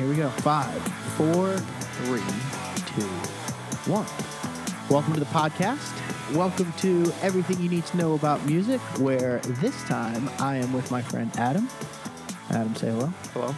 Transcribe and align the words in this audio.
here 0.00 0.08
we 0.08 0.16
go. 0.16 0.30
Five, 0.30 0.80
four, 1.18 1.58
three, 1.58 2.22
two, 2.86 3.06
one. 3.90 4.06
Welcome 4.88 5.12
to 5.12 5.20
the 5.20 5.26
podcast. 5.26 5.92
Welcome 6.34 6.72
to 6.78 7.12
everything 7.20 7.60
you 7.60 7.68
need 7.68 7.84
to 7.84 7.98
know 7.98 8.14
about 8.14 8.42
music, 8.46 8.80
where 8.98 9.40
this 9.60 9.76
time 9.84 10.30
I 10.38 10.56
am 10.56 10.72
with 10.72 10.90
my 10.90 11.02
friend 11.02 11.30
Adam. 11.36 11.68
Adam, 12.48 12.74
say 12.76 12.86
hello. 12.86 13.12
Hello. 13.34 13.54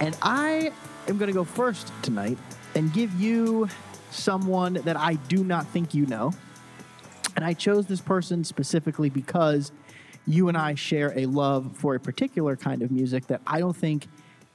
And 0.00 0.16
I 0.20 0.72
am 1.06 1.16
going 1.16 1.28
to 1.28 1.32
go 1.32 1.44
first 1.44 1.92
tonight 2.02 2.38
and 2.74 2.92
give 2.92 3.14
you 3.14 3.68
someone 4.10 4.74
that 4.74 4.96
I 4.96 5.14
do 5.14 5.44
not 5.44 5.68
think 5.68 5.94
you 5.94 6.06
know. 6.06 6.32
And 7.36 7.44
I 7.44 7.52
chose 7.52 7.86
this 7.86 8.00
person 8.00 8.42
specifically 8.42 9.10
because 9.10 9.70
you 10.26 10.48
and 10.48 10.56
I 10.56 10.74
share 10.74 11.16
a 11.16 11.26
love 11.26 11.70
for 11.76 11.94
a 11.94 12.00
particular 12.00 12.56
kind 12.56 12.82
of 12.82 12.90
music 12.90 13.28
that 13.28 13.42
I 13.46 13.60
don't 13.60 13.76
think 13.76 14.08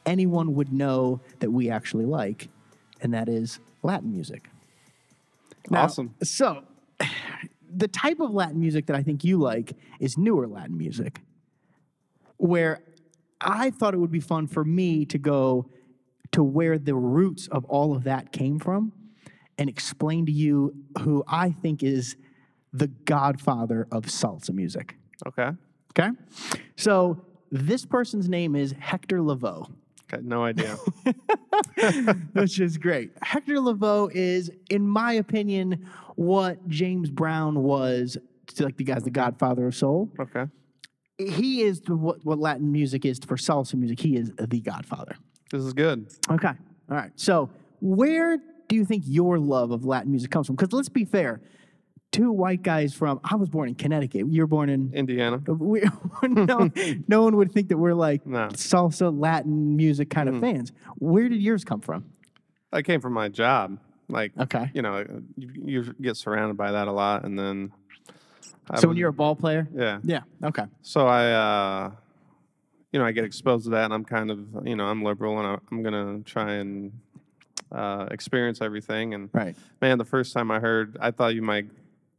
anyone 0.05 0.55
would 0.55 0.71
know 0.71 1.21
that 1.39 1.51
we 1.51 1.69
actually 1.69 2.05
like, 2.05 2.49
and 3.01 3.13
that 3.13 3.29
is 3.29 3.59
Latin 3.83 4.11
music. 4.11 4.49
Now, 5.69 5.83
Awesome. 5.83 6.15
So, 6.23 6.63
the 7.73 7.87
type 7.87 8.19
of 8.19 8.31
Latin 8.31 8.59
music 8.59 8.87
that 8.87 8.95
I 8.95 9.03
think 9.03 9.23
you 9.23 9.37
like 9.37 9.73
is 9.99 10.17
newer 10.17 10.47
Latin 10.47 10.77
music, 10.77 11.21
where 12.37 12.83
I 13.39 13.69
thought 13.69 13.93
it 13.93 13.97
would 13.97 14.11
be 14.11 14.19
fun 14.19 14.47
for 14.47 14.63
me 14.63 15.05
to 15.05 15.17
go 15.17 15.69
to 16.31 16.43
where 16.43 16.77
the 16.77 16.95
roots 16.95 17.47
of 17.47 17.65
all 17.65 17.95
of 17.95 18.03
that 18.03 18.31
came 18.31 18.59
from 18.59 18.93
and 19.57 19.69
explain 19.69 20.25
to 20.25 20.31
you 20.31 20.73
who 21.02 21.23
I 21.27 21.52
think 21.52 21.83
is 21.83 22.15
the 22.73 22.88
godfather 22.88 23.88
of 23.91 24.05
salsa 24.05 24.52
music. 24.52 24.95
Okay. 25.27 25.49
Okay? 25.91 26.09
So, 26.77 27.25
this 27.52 27.86
person's 27.86 28.30
name 28.30 28.55
is 28.55 28.73
Hector 28.80 29.19
Lavoe. 29.19 29.69
Okay. 30.12 30.22
No 30.23 30.44
idea. 30.44 30.78
which 32.34 32.59
is 32.59 32.78
great. 32.78 33.12
Hector 33.22 33.56
Lavoe 33.56 34.12
is, 34.14 34.52
in 34.70 34.88
my 34.88 35.14
opinion, 35.14 35.88
what 36.16 36.67
James 36.67 37.09
Brown 37.09 37.64
was 37.64 38.17
to 38.56 38.66
like 38.66 38.78
the 38.78 38.84
guy's 38.84 39.04
the 39.04 39.09
godfather 39.09 39.67
of 39.67 39.76
soul. 39.76 40.12
okay. 40.20 40.45
He 41.17 41.62
is 41.62 41.82
the, 41.82 41.95
what, 41.95 42.26
what 42.26 42.39
Latin 42.39 42.72
music 42.72 43.06
is 43.06 43.20
for 43.20 43.38
salsa 43.38 43.76
music. 43.76 44.00
He 44.00 44.16
is 44.16 44.32
the 44.38 44.59
godfather. 44.59 45.16
This 45.52 45.64
is 45.64 45.73
good. 45.73 46.08
Okay. 46.32 46.48
All 46.48 46.98
right. 46.98 47.12
So, 47.16 47.50
where 47.80 48.38
do 48.67 48.76
you 48.76 48.86
think 48.86 49.04
your 49.06 49.38
love 49.38 49.72
of 49.72 49.86
Latin 49.86 50.09
music 50.12 50.32
comes 50.32 50.48
from? 50.48 50.56
Because 50.56 50.73
let's 50.73 50.89
be 50.89 51.06
fair, 51.06 51.42
two 52.12 52.31
white 52.31 52.62
guys 52.62 52.94
from, 52.94 53.20
I 53.23 53.36
was 53.36 53.50
born 53.50 53.70
in 53.70 53.76
Connecticut. 53.76 54.26
You're 54.30 54.48
born 54.48 54.70
in. 54.70 54.92
Indiana. 54.94 55.42
We, 55.48 55.84
no, 56.23 56.70
no 57.08 57.22
one 57.23 57.38
would 57.38 57.52
think 57.52 57.70
that 57.70 57.78
we're 57.78 57.94
like 57.94 58.26
No. 58.26 58.48
salsa, 58.50 59.17
Latin 59.17 59.76
music 59.78 60.09
kind 60.09 60.28
of 60.30 60.39
fans. 60.39 60.72
Where 60.98 61.30
did 61.30 61.42
yours 61.42 61.64
come 61.64 61.80
from? 61.82 62.06
I 62.73 62.82
came 62.82 63.02
from 63.02 63.14
my 63.14 63.30
job. 63.30 63.78
Like, 64.09 64.34
Okay. 64.38 64.70
you 64.73 64.82
know, 64.82 65.06
you, 65.38 65.50
you 65.66 65.94
get 66.02 66.17
surrounded 66.17 66.58
by 66.58 66.72
that 66.73 66.88
a 66.88 66.92
lot, 66.92 67.23
and 67.23 67.39
then. 67.39 67.72
I 68.70 68.80
So 68.80 68.89
when 68.89 68.98
you're 68.98 69.09
a 69.09 69.14
ball 69.14 69.36
player? 69.36 69.67
Yeah. 69.73 70.00
Yeah. 70.04 70.22
Okay. 70.44 70.66
So 70.82 71.08
I, 71.08 71.32
uh, 71.32 71.92
you 72.92 73.00
know, 73.00 73.06
I 73.06 73.12
get 73.14 73.23
exposed 73.23 73.66
to 73.66 73.70
that, 73.72 73.86
and 73.86 73.94
I'm 73.94 74.04
kind 74.04 74.30
of, 74.32 74.39
you 74.66 74.76
know, 74.76 74.86
I'm 74.86 75.02
liberal, 75.02 75.38
and 75.39 75.48
I, 75.48 75.58
I'm 75.72 75.82
gonna 75.82 76.20
try 76.26 76.54
and 76.56 76.92
uh, 77.72 78.08
experience 78.12 78.59
everything. 78.62 79.14
And 79.14 79.30
Right. 79.32 79.56
man, 79.82 79.98
the 79.98 80.04
first 80.06 80.34
time 80.34 80.52
I 80.52 80.59
heard, 80.59 80.98
I 81.00 81.12
thought 81.12 81.36
you 81.36 81.42
might 81.42 81.67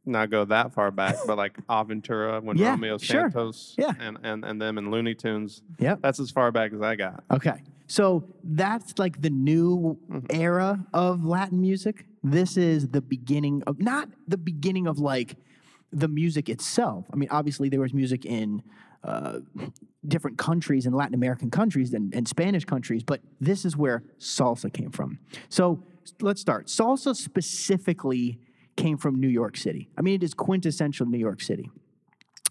not 0.05 0.31
go 0.31 0.45
that 0.47 0.73
far 0.75 0.91
back, 0.91 1.17
but 1.27 1.37
like 1.37 1.57
Aventura, 1.69 2.43
when 2.43 2.57
Yeah, 2.57 2.71
Romeo 2.71 2.99
sure. 2.99 3.23
Santos, 3.31 3.75
Yeah. 3.79 3.93
and, 4.01 4.19
and 4.23 4.45
and 4.45 4.61
them 4.61 4.79
and 4.79 4.91
Luny 4.91 5.15
Tunes. 5.15 5.63
Yep. 5.79 6.01
That's 6.03 6.19
as 6.21 6.31
far 6.31 6.51
back 6.51 6.73
as 6.73 6.83
I 6.83 6.97
got. 6.97 7.23
Okay. 7.31 7.63
So 7.87 8.25
that's 8.43 8.99
like 8.99 9.21
the 9.21 9.31
new 9.31 9.99
era 10.31 10.85
of 10.93 11.25
Latin 11.25 11.61
music. 11.61 12.07
This 12.25 12.57
is 12.57 12.89
the 12.89 13.01
beginning 13.03 13.63
of 13.67 13.81
not 13.81 14.09
the 14.27 14.39
beginning 14.39 14.87
of 14.87 14.99
like 14.99 15.37
the 15.93 16.09
music 16.09 16.49
itself. 16.49 17.07
I 17.13 17.17
mean, 17.17 17.29
obviously 17.31 17.69
there 17.69 17.81
was 17.81 17.93
music 17.93 18.25
in 18.25 18.63
uh, 19.05 19.41
different 20.09 20.39
countries 20.39 20.87
in 20.87 20.95
Latin 20.95 21.15
American 21.15 21.51
countries 21.51 21.93
and, 21.93 22.15
and 22.15 22.27
Spanish 22.27 22.65
countries, 22.65 23.03
but 23.03 23.21
this 23.41 23.65
is 23.65 23.77
where 23.77 24.03
salsa 24.19 24.73
came 24.73 24.91
from. 24.91 25.19
So 25.49 25.83
let's 26.21 26.41
start. 26.41 26.67
Salsa 26.69 27.15
specifically 27.15 28.39
came 28.77 28.97
from 28.97 29.21
New 29.21 29.29
York 29.29 29.57
City. 29.57 29.89
I 29.97 30.03
mean, 30.03 30.15
it 30.15 30.23
is 30.23 30.35
quintessential 30.35 31.07
New 31.07 31.19
York 31.19 31.41
City. 31.43 31.71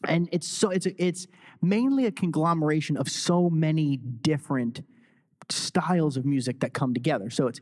and 0.08 0.28
it's 0.32 0.48
so 0.48 0.70
it's 0.70 0.86
a, 0.86 1.04
it's 1.04 1.28
mainly 1.62 2.06
a 2.06 2.12
conglomeration 2.12 2.98
of 2.98 3.08
so 3.10 3.50
many 3.50 3.98
different 3.98 4.82
styles 5.50 6.18
of 6.18 6.26
music 6.26 6.60
that 6.62 6.74
come 6.74 6.94
together. 6.94 7.30
So 7.30 7.48
it's 7.48 7.60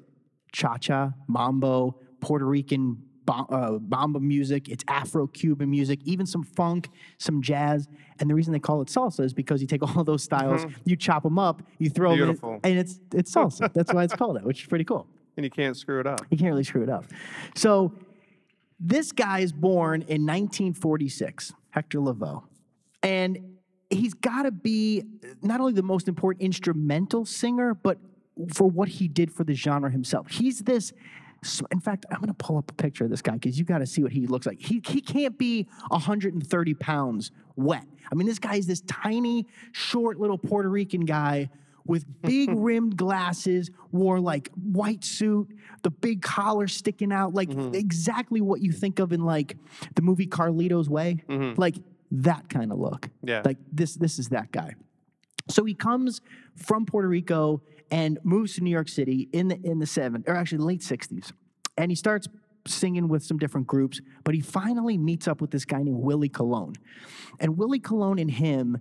cha-cha, 0.52 1.14
mambo, 1.28 2.00
Puerto 2.22 2.46
Rican 2.46 3.04
uh, 3.28 3.74
bomba 3.78 4.20
music, 4.20 4.70
it's 4.70 4.84
Afro-Cuban 4.88 5.70
music, 5.70 6.00
even 6.04 6.26
some 6.26 6.44
funk, 6.44 6.90
some 7.20 7.42
jazz. 7.44 7.88
And 8.20 8.28
the 8.30 8.34
reason 8.34 8.54
they 8.54 8.60
call 8.60 8.82
it 8.82 8.88
salsa 8.88 9.24
is 9.24 9.34
because 9.34 9.62
you 9.62 9.68
take 9.68 9.84
all 9.98 10.04
those 10.04 10.24
styles, 10.24 10.66
you 10.86 10.96
chop 10.96 11.24
them 11.24 11.38
up, 11.38 11.62
you 11.78 11.90
throw 11.90 12.10
them, 12.12 12.18
Beautiful. 12.20 12.54
in, 12.56 12.60
and 12.64 12.80
it's 12.80 13.00
it's 13.14 13.32
salsa. 13.34 13.72
That's 13.74 13.94
why 13.94 14.04
it's 14.04 14.16
called 14.16 14.38
that, 14.38 14.46
which 14.46 14.62
is 14.64 14.68
pretty 14.68 14.86
cool. 14.86 15.08
And 15.38 15.46
you 15.46 15.52
can't 15.52 15.78
screw 15.78 16.02
it 16.02 16.08
up. 16.08 16.20
You 16.32 16.38
can't 16.38 16.50
really 16.52 16.66
screw 16.66 16.84
it 16.84 16.90
up. 16.90 17.06
So 17.56 17.94
this 18.80 19.12
guy 19.12 19.40
is 19.40 19.52
born 19.52 20.02
in 20.02 20.26
1946, 20.26 21.54
Hector 21.72 22.00
Lavoe. 22.00 22.44
And 23.04 23.58
he's 23.90 24.14
got 24.14 24.44
to 24.44 24.52
be 24.52 25.04
not 25.42 25.60
only 25.60 25.74
the 25.74 25.84
most 25.84 26.08
important 26.08 26.44
instrumental 26.44 27.26
singer, 27.26 27.74
but 27.74 27.98
for 28.54 28.70
what 28.70 28.88
he 28.88 29.08
did 29.08 29.32
for 29.32 29.44
the 29.44 29.54
genre 29.54 29.92
himself. 29.92 30.28
He's 30.30 30.60
this. 30.60 30.94
In 31.72 31.80
fact, 31.80 32.06
I'm 32.12 32.18
going 32.18 32.28
to 32.28 32.34
pull 32.34 32.58
up 32.58 32.70
a 32.72 32.74
picture 32.74 33.06
of 33.06 33.10
this 33.10 33.22
guy 33.22 33.34
because 33.34 33.58
you 33.58 33.66
got 33.66 33.80
to 33.80 33.86
see 33.86 34.04
what 34.04 34.12
he 34.12 34.28
looks 34.28 34.46
like. 34.46 34.60
He, 34.60 34.82
he 34.86 35.02
can't 35.02 35.38
be 35.38 35.68
130 35.88 36.74
pounds 36.76 37.32
wet. 37.56 37.86
I 38.12 38.16
mean, 38.16 38.28
this 38.28 38.40
guy 38.40 38.56
is 38.56 38.68
this 38.68 38.82
tiny, 38.82 39.46
short 39.72 40.20
little 40.20 40.38
Puerto 40.38 40.70
Rican 40.70 41.06
guy 41.06 41.50
with 41.90 42.06
big 42.22 42.52
rimmed 42.56 42.96
glasses, 42.96 43.72
wore 43.92 44.20
like 44.20 44.50
white 44.54 45.04
suit, 45.04 45.50
the 45.82 45.90
big 45.90 46.22
collar 46.22 46.68
sticking 46.68 47.12
out, 47.12 47.34
like 47.34 47.50
mm-hmm. 47.50 47.74
exactly 47.74 48.42
what 48.42 48.62
you 48.62 48.72
think 48.72 49.00
of 49.00 49.12
in 49.12 49.26
like 49.26 49.58
the 49.96 50.04
movie 50.04 50.28
Carlito's 50.28 50.88
Way, 50.88 51.24
mm-hmm. 51.28 51.60
like 51.60 51.76
that 52.12 52.48
kind 52.48 52.72
of 52.72 52.78
look. 52.78 53.10
Yeah. 53.24 53.42
like 53.44 53.58
this 53.72 53.96
this 53.96 54.20
is 54.20 54.30
that 54.30 54.52
guy. 54.52 54.76
So 55.50 55.66
he 55.66 55.74
comes 55.74 56.22
from 56.56 56.86
Puerto 56.86 57.08
Rico 57.08 57.64
and 57.90 58.20
moves 58.24 58.54
to 58.56 58.62
New 58.62 58.70
York 58.70 58.88
City 58.88 59.28
in 59.34 59.48
the 59.48 59.60
in 59.64 59.80
the 59.80 59.88
seven 59.88 60.24
or 60.28 60.36
actually 60.36 60.60
late 60.60 60.84
sixties, 60.84 61.34
and 61.76 61.92
he 61.92 61.96
starts 61.96 62.28
singing 62.68 63.08
with 63.08 63.24
some 63.24 63.40
different 63.40 63.66
groups. 63.66 64.00
But 64.24 64.36
he 64.36 64.42
finally 64.42 64.96
meets 64.96 65.28
up 65.28 65.42
with 65.42 65.50
this 65.50 65.66
guy 65.66 65.82
named 65.82 66.04
Willie 66.04 66.30
Colon, 66.30 66.74
and 67.40 67.58
Willie 67.58 67.80
Colon 67.80 68.20
and 68.20 68.30
him, 68.30 68.78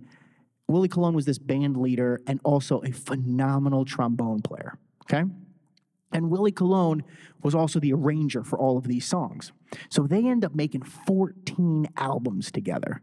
Willie 0.69 0.87
Colon 0.87 1.15
was 1.15 1.25
this 1.25 1.39
band 1.39 1.77
leader 1.77 2.21
and 2.27 2.39
also 2.43 2.79
a 2.83 2.91
phenomenal 2.91 3.85
trombone 3.85 4.41
player. 4.41 4.77
Okay. 5.03 5.23
And 6.11 6.29
Willie 6.29 6.51
Colon 6.51 7.03
was 7.43 7.55
also 7.55 7.79
the 7.79 7.93
arranger 7.93 8.43
for 8.43 8.57
all 8.59 8.77
of 8.77 8.87
these 8.87 9.05
songs. 9.05 9.51
So 9.89 10.03
they 10.03 10.25
end 10.25 10.45
up 10.45 10.55
making 10.55 10.83
14 10.83 11.87
albums 11.97 12.51
together. 12.51 13.01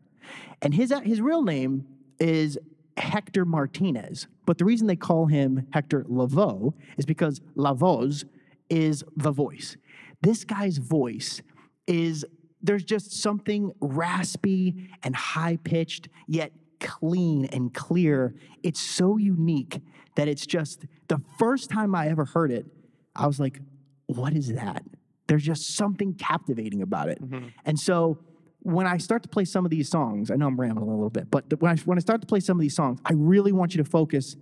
And 0.62 0.74
his, 0.74 0.92
uh, 0.92 1.00
his 1.00 1.20
real 1.20 1.42
name 1.42 1.86
is 2.18 2.56
Hector 2.96 3.44
Martinez. 3.44 4.28
But 4.44 4.58
the 4.58 4.64
reason 4.64 4.86
they 4.86 4.96
call 4.96 5.26
him 5.26 5.66
Hector 5.72 6.04
Lavoe 6.04 6.72
is 6.96 7.04
because 7.04 7.40
La 7.56 7.74
Voz 7.74 8.24
is 8.70 9.04
the 9.16 9.32
voice. 9.32 9.76
This 10.22 10.44
guy's 10.44 10.78
voice 10.78 11.42
is, 11.86 12.24
there's 12.62 12.84
just 12.84 13.12
something 13.12 13.72
raspy 13.80 14.88
and 15.02 15.14
high 15.14 15.58
pitched, 15.62 16.08
yet 16.26 16.52
clean 16.80 17.46
and 17.46 17.72
clear. 17.72 18.34
It's 18.62 18.80
so 18.80 19.16
unique 19.16 19.80
that 20.16 20.28
it's 20.28 20.46
just 20.46 20.86
the 21.08 21.20
first 21.38 21.70
time 21.70 21.94
I 21.94 22.08
ever 22.08 22.24
heard 22.24 22.50
it, 22.50 22.66
I 23.14 23.26
was 23.26 23.38
like, 23.38 23.60
what 24.06 24.34
is 24.34 24.52
that? 24.54 24.82
There's 25.26 25.42
just 25.42 25.74
something 25.76 26.14
captivating 26.14 26.82
about 26.82 27.08
it. 27.08 27.22
Mm-hmm. 27.22 27.48
And 27.64 27.78
so 27.78 28.18
when 28.60 28.86
I 28.86 28.96
start 28.98 29.22
to 29.22 29.28
play 29.28 29.44
some 29.44 29.64
of 29.64 29.70
these 29.70 29.88
songs, 29.88 30.30
I 30.30 30.36
know 30.36 30.46
I'm 30.46 30.58
rambling 30.58 30.88
a 30.88 30.94
little 30.94 31.10
bit, 31.10 31.30
but 31.30 31.50
the- 31.50 31.56
when 31.56 31.72
I, 31.72 31.76
when 31.82 31.98
I 31.98 32.00
start 32.00 32.20
to 32.20 32.26
play 32.26 32.40
some 32.40 32.56
of 32.56 32.60
these 32.60 32.74
songs, 32.74 33.00
I 33.04 33.12
really 33.14 33.52
want 33.52 33.74
you 33.74 33.82
to 33.82 33.88
focus 33.88 34.36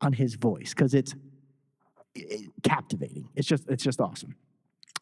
on 0.00 0.12
his 0.12 0.34
voice 0.34 0.74
because 0.74 0.94
it's 0.94 1.14
captivating. 2.62 3.28
It's 3.34 3.48
just 3.48 3.68
it's 3.68 3.82
just 3.82 4.00
awesome. 4.00 4.34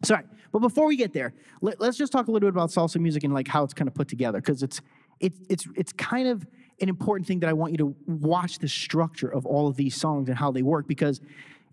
Sorry, 0.02 0.24
but 0.52 0.60
before 0.60 0.86
we 0.86 0.96
get 0.96 1.12
there, 1.12 1.34
let, 1.60 1.80
us 1.82 1.96
just 1.96 2.12
talk 2.12 2.28
a 2.28 2.30
little 2.30 2.46
bit 2.48 2.54
about 2.54 2.70
salsa 2.70 2.98
music 3.00 3.24
and 3.24 3.34
like 3.34 3.48
how 3.48 3.64
it's 3.64 3.74
kind 3.74 3.88
of 3.88 3.94
put 3.94 4.08
together 4.08 4.40
because 4.40 4.62
it's 4.62 4.80
it's 5.18 5.38
it's 5.48 5.66
it's 5.76 5.92
kind 5.92 6.28
of 6.28 6.46
an 6.80 6.88
important 6.88 7.26
thing 7.26 7.40
that 7.40 7.48
I 7.48 7.52
want 7.52 7.72
you 7.72 7.78
to 7.78 7.96
watch 8.06 8.58
the 8.58 8.68
structure 8.68 9.28
of 9.28 9.44
all 9.46 9.68
of 9.68 9.76
these 9.76 9.94
songs 9.96 10.28
and 10.28 10.38
how 10.38 10.50
they 10.50 10.62
work 10.62 10.86
because 10.88 11.20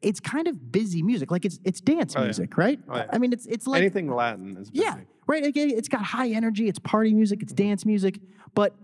it's 0.02 0.20
kind 0.20 0.48
of 0.48 0.72
busy 0.72 1.02
music, 1.02 1.32
like 1.32 1.46
it's 1.46 1.60
it's 1.64 1.82
dance 1.82 2.16
Oh, 2.16 2.20
yeah. 2.20 2.26
music, 2.26 2.58
right? 2.58 2.80
Oh, 2.88 2.98
yeah. 2.98 3.06
I 3.12 3.18
mean, 3.18 3.34
it's 3.34 3.46
it's 3.48 3.66
like 3.66 3.82
Anything 3.82 4.14
Latin 4.14 4.58
is 4.58 4.70
busy. 4.70 4.86
yeah, 4.86 4.98
right. 5.26 5.44
It's 5.56 5.88
got 5.88 6.04
high 6.04 6.30
energy. 6.30 6.68
It's 6.68 6.80
party 6.80 7.14
music. 7.14 7.42
It's 7.42 7.54
mm-hmm. 7.54 7.70
dance 7.70 7.86
music, 7.86 8.20
but 8.54 8.76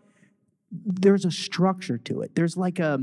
there's 0.71 1.25
a 1.25 1.31
structure 1.31 1.97
to 1.99 2.21
it. 2.21 2.35
There's 2.35 2.57
like 2.57 2.79
a 2.79 2.99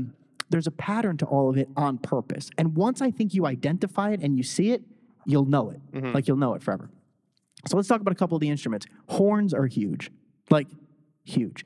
there's 0.49 0.67
a 0.67 0.71
pattern 0.71 1.15
to 1.17 1.25
all 1.25 1.49
of 1.49 1.57
it 1.57 1.69
on 1.77 1.97
purpose. 1.97 2.49
And 2.57 2.75
once 2.75 3.01
I 3.01 3.11
think 3.11 3.33
you 3.33 3.45
identify 3.45 4.11
it 4.11 4.19
and 4.21 4.35
you 4.35 4.43
see 4.43 4.71
it, 4.71 4.83
you'll 5.25 5.45
know 5.45 5.69
it. 5.69 5.79
Mm-hmm. 5.93 6.11
Like 6.11 6.27
you'll 6.27 6.37
know 6.37 6.53
it 6.55 6.61
forever. 6.61 6.89
So 7.67 7.77
let's 7.77 7.87
talk 7.87 8.01
about 8.01 8.11
a 8.11 8.15
couple 8.15 8.35
of 8.35 8.41
the 8.41 8.49
instruments. 8.49 8.87
Horns 9.07 9.53
are 9.53 9.67
huge, 9.67 10.11
like 10.49 10.67
huge. 11.23 11.65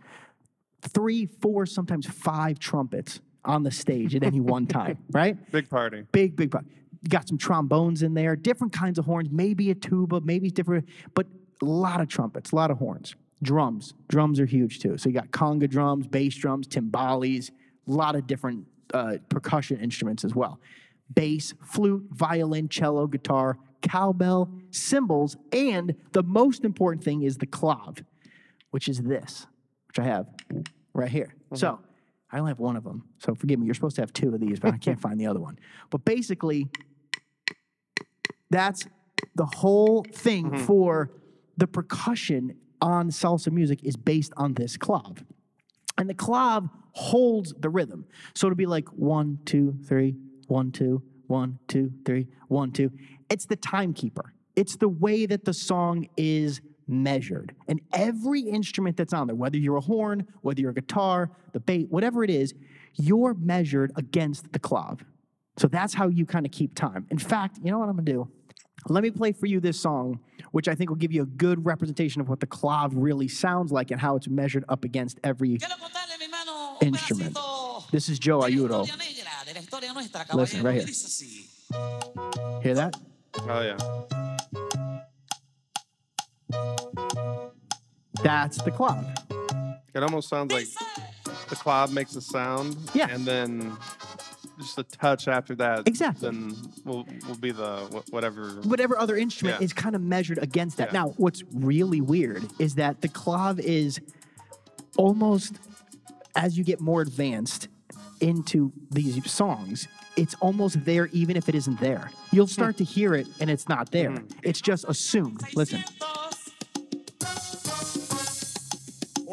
Three, 0.90 1.26
four, 1.26 1.66
sometimes 1.66 2.06
five 2.06 2.60
trumpets 2.60 3.20
on 3.44 3.64
the 3.64 3.72
stage 3.72 4.16
at 4.16 4.24
any 4.24 4.40
one 4.40 4.68
time, 4.68 4.98
right? 5.12 5.38
Big 5.52 5.70
party. 5.70 6.04
Big, 6.12 6.36
big. 6.36 6.52
part. 6.52 6.66
You 7.02 7.10
got 7.10 7.28
some 7.28 7.38
trombones 7.38 8.02
in 8.02 8.14
there, 8.14 8.36
different 8.36 8.74
kinds 8.74 8.98
of 8.98 9.06
horns, 9.06 9.30
maybe 9.32 9.70
a 9.70 9.76
tuba, 9.76 10.22
maybe 10.22 10.50
different, 10.50 10.88
but 11.14 11.28
a 11.62 11.66
lot 11.66 12.02
of 12.02 12.08
trumpets, 12.08 12.52
a 12.52 12.56
lot 12.56 12.72
of 12.72 12.78
horns. 12.80 13.16
Drums. 13.44 13.94
Drums 14.08 14.40
are 14.40 14.46
huge 14.46 14.80
too. 14.80 14.98
So 14.98 15.10
you 15.10 15.14
got 15.14 15.30
conga 15.30 15.70
drums, 15.70 16.08
bass 16.08 16.36
drums, 16.36 16.68
timbales, 16.68 17.52
a 17.88 17.92
lot 17.92 18.16
of 18.16 18.26
different 18.26 18.66
uh, 18.94 19.18
percussion 19.30 19.80
instruments 19.80 20.24
as 20.24 20.34
well. 20.34 20.60
Bass, 21.14 21.54
flute, 21.64 22.08
violin, 22.12 22.70
cello, 22.70 23.06
guitar, 23.06 23.58
cowbell, 23.82 24.50
cymbals, 24.72 25.38
and 25.52 25.96
the 26.14 26.24
most 26.24 26.64
important 26.64 27.04
thing 27.04 27.22
is 27.22 27.38
the 27.38 27.46
clav, 27.46 28.04
which 28.72 28.88
is 28.88 29.02
this, 29.02 29.46
which 29.88 30.00
I 30.00 30.04
have 30.06 30.28
right 30.96 31.10
here. 31.10 31.36
Mm-hmm. 31.46 31.58
So 31.58 31.80
I 32.32 32.40
only 32.40 32.50
have 32.50 32.60
one 32.60 32.76
of 32.76 32.84
them. 32.84 33.04
So 33.20 33.36
forgive 33.36 33.60
me. 33.60 33.66
You're 33.66 33.76
supposed 33.76 33.96
to 33.98 34.02
have 34.02 34.14
two 34.14 34.34
of 34.34 34.40
these, 34.40 34.60
but 34.60 34.74
I 34.74 34.78
can't 34.78 35.00
find 35.08 35.20
the 35.20 35.28
other 35.28 35.40
one. 35.40 35.60
But 35.90 36.06
basically, 36.06 36.70
that's 38.50 38.88
the 39.36 39.46
whole 39.46 40.06
thing 40.12 40.46
mm-hmm. 40.46 40.66
for 40.66 41.12
the 41.58 41.68
percussion 41.68 42.58
on 42.82 43.10
salsa 43.10 43.52
music 43.52 43.84
is 43.84 43.96
based 43.96 44.34
on 44.38 44.54
this 44.54 44.78
clav. 44.78 45.24
And 45.98 46.10
the 46.10 46.14
clav 46.14 46.70
holds 46.92 47.54
the 47.60 47.70
rhythm. 47.70 48.06
So 48.34 48.48
it'll 48.48 48.56
be 48.56 48.66
like 48.66 48.88
one, 48.90 49.40
two, 49.46 49.78
three, 49.86 50.16
one, 50.48 50.72
two, 50.72 51.04
one, 51.28 51.60
two, 51.68 51.92
three, 52.06 52.28
one, 52.48 52.72
two. 52.72 52.92
It's 53.30 53.46
the 53.46 53.56
timekeeper. 53.56 54.34
It's 54.56 54.78
the 54.78 54.90
way 54.90 55.26
that 55.26 55.46
the 55.46 55.54
song 55.54 56.08
is 56.16 56.62
measured. 56.88 57.54
And 57.68 57.82
every 57.94 58.42
instrument 58.42 58.98
that's 58.98 59.14
on 59.14 59.28
there, 59.28 59.36
whether 59.36 59.58
you're 59.58 59.78
a 59.78 59.82
horn, 59.82 60.28
whether 60.42 60.62
you're 60.62 60.72
a 60.72 60.74
guitar, 60.76 61.32
the 61.54 61.60
bass, 61.60 61.86
whatever 61.90 62.24
it 62.24 62.30
is, 62.30 62.54
you're 62.94 63.34
measured 63.34 63.92
against 63.96 64.52
the 64.54 64.60
clav. 64.60 65.00
So 65.58 65.68
that's 65.68 65.94
how 65.94 66.08
you 66.10 66.26
kind 66.26 66.46
of 66.46 66.52
keep 66.52 66.76
time. 66.76 67.08
In 67.10 67.18
fact, 67.18 67.60
you 67.64 67.72
know 67.72 67.80
what 67.80 67.90
I'm 67.90 67.96
gonna 67.96 68.06
do? 68.12 68.30
Let 68.88 69.04
me 69.04 69.10
play 69.10 69.32
for 69.32 69.48
you 69.48 69.60
this 69.60 69.80
song, 69.80 70.20
which 70.52 70.68
I 70.68 70.76
think 70.76 70.90
will 70.90 70.98
give 70.98 71.12
you 71.12 71.24
a 71.24 71.26
good 71.26 71.66
representation 71.66 72.22
of 72.22 72.30
what 72.30 72.40
the 72.40 72.46
clav 72.48 72.92
really 72.94 73.28
sounds 73.28 73.72
like 73.72 73.90
and 73.90 74.00
how 74.00 74.16
it's 74.16 74.28
measured 74.28 74.64
up 74.70 74.84
against 74.84 75.20
every 75.24 75.58
Quiero 75.58 75.74
contarle, 75.76 76.20
mi 76.20 76.26
hermano, 76.26 76.78
un 76.82 76.88
instrument. 76.90 77.38
This 77.92 78.10
is 78.10 78.20
Joe 78.20 78.42
de 78.42 78.48
la 78.48 78.48
Ayudo. 78.50 78.84
historia 78.86 78.98
negra, 78.98 79.32
de 79.46 79.54
la 79.54 79.60
historia 79.62 79.94
nuestra, 79.94 80.26
Listen, 80.36 80.60
caballero, 80.60 80.64
right 80.64 80.74
que 80.74 80.82
here. 80.82 80.86
dice 80.86 81.06
así. 81.08 82.64
Hear 82.64 82.76
that? 82.76 82.96
Oh 83.48 83.62
yeah. 83.62 83.78
That's 88.26 88.60
the 88.64 88.72
clav. 88.72 89.06
It 89.94 90.02
almost 90.02 90.30
sounds 90.30 90.52
like 90.52 90.66
the 91.48 91.56
clav 91.56 91.92
makes 91.92 92.16
a 92.16 92.22
sound. 92.22 92.76
Yeah. 92.96 93.08
And 93.12 93.24
then 93.24 93.78
just 94.58 94.80
a 94.80 94.84
touch 94.84 95.28
after 95.28 95.54
that. 95.56 95.88
Exactly. 95.88 96.28
Then 96.28 96.56
will 96.86 97.06
will 97.28 97.38
be 97.38 97.52
the 97.52 98.04
whatever. 98.10 98.50
Whatever 98.64 98.98
other 98.98 99.16
instrument 99.16 99.60
Yeah. 99.60 99.66
is 99.66 99.74
kind 99.74 99.96
of 99.96 100.02
measured 100.02 100.40
against 100.40 100.78
that. 100.78 100.88
Yeah. 100.88 101.02
Now, 101.02 101.10
what's 101.18 101.44
really 101.54 102.02
weird 102.02 102.44
is 102.58 102.76
that 102.76 103.02
the 103.02 103.10
clav 103.10 103.60
is 103.60 104.02
almost 104.98 105.60
as 106.36 106.58
you 106.58 106.64
get 106.64 106.82
more 106.82 107.02
advanced 107.02 107.68
into 108.22 108.74
these 108.90 109.30
songs, 109.30 109.88
it's 110.18 110.34
almost 110.42 110.84
there 110.84 111.10
even 111.14 111.38
if 111.38 111.48
it 111.48 111.54
isn't 111.54 111.80
there. 111.80 112.10
You'll 112.32 112.48
start 112.48 112.76
hmm. 112.76 112.80
to 112.80 112.84
hear 112.86 113.14
it 113.14 113.28
and 113.40 113.52
it's 113.52 113.70
not 113.70 113.92
there. 113.92 114.14
Hmm. 114.14 114.26
It's 114.42 114.62
just 114.62 114.84
assumed. 114.88 115.42
Listen. 115.54 115.84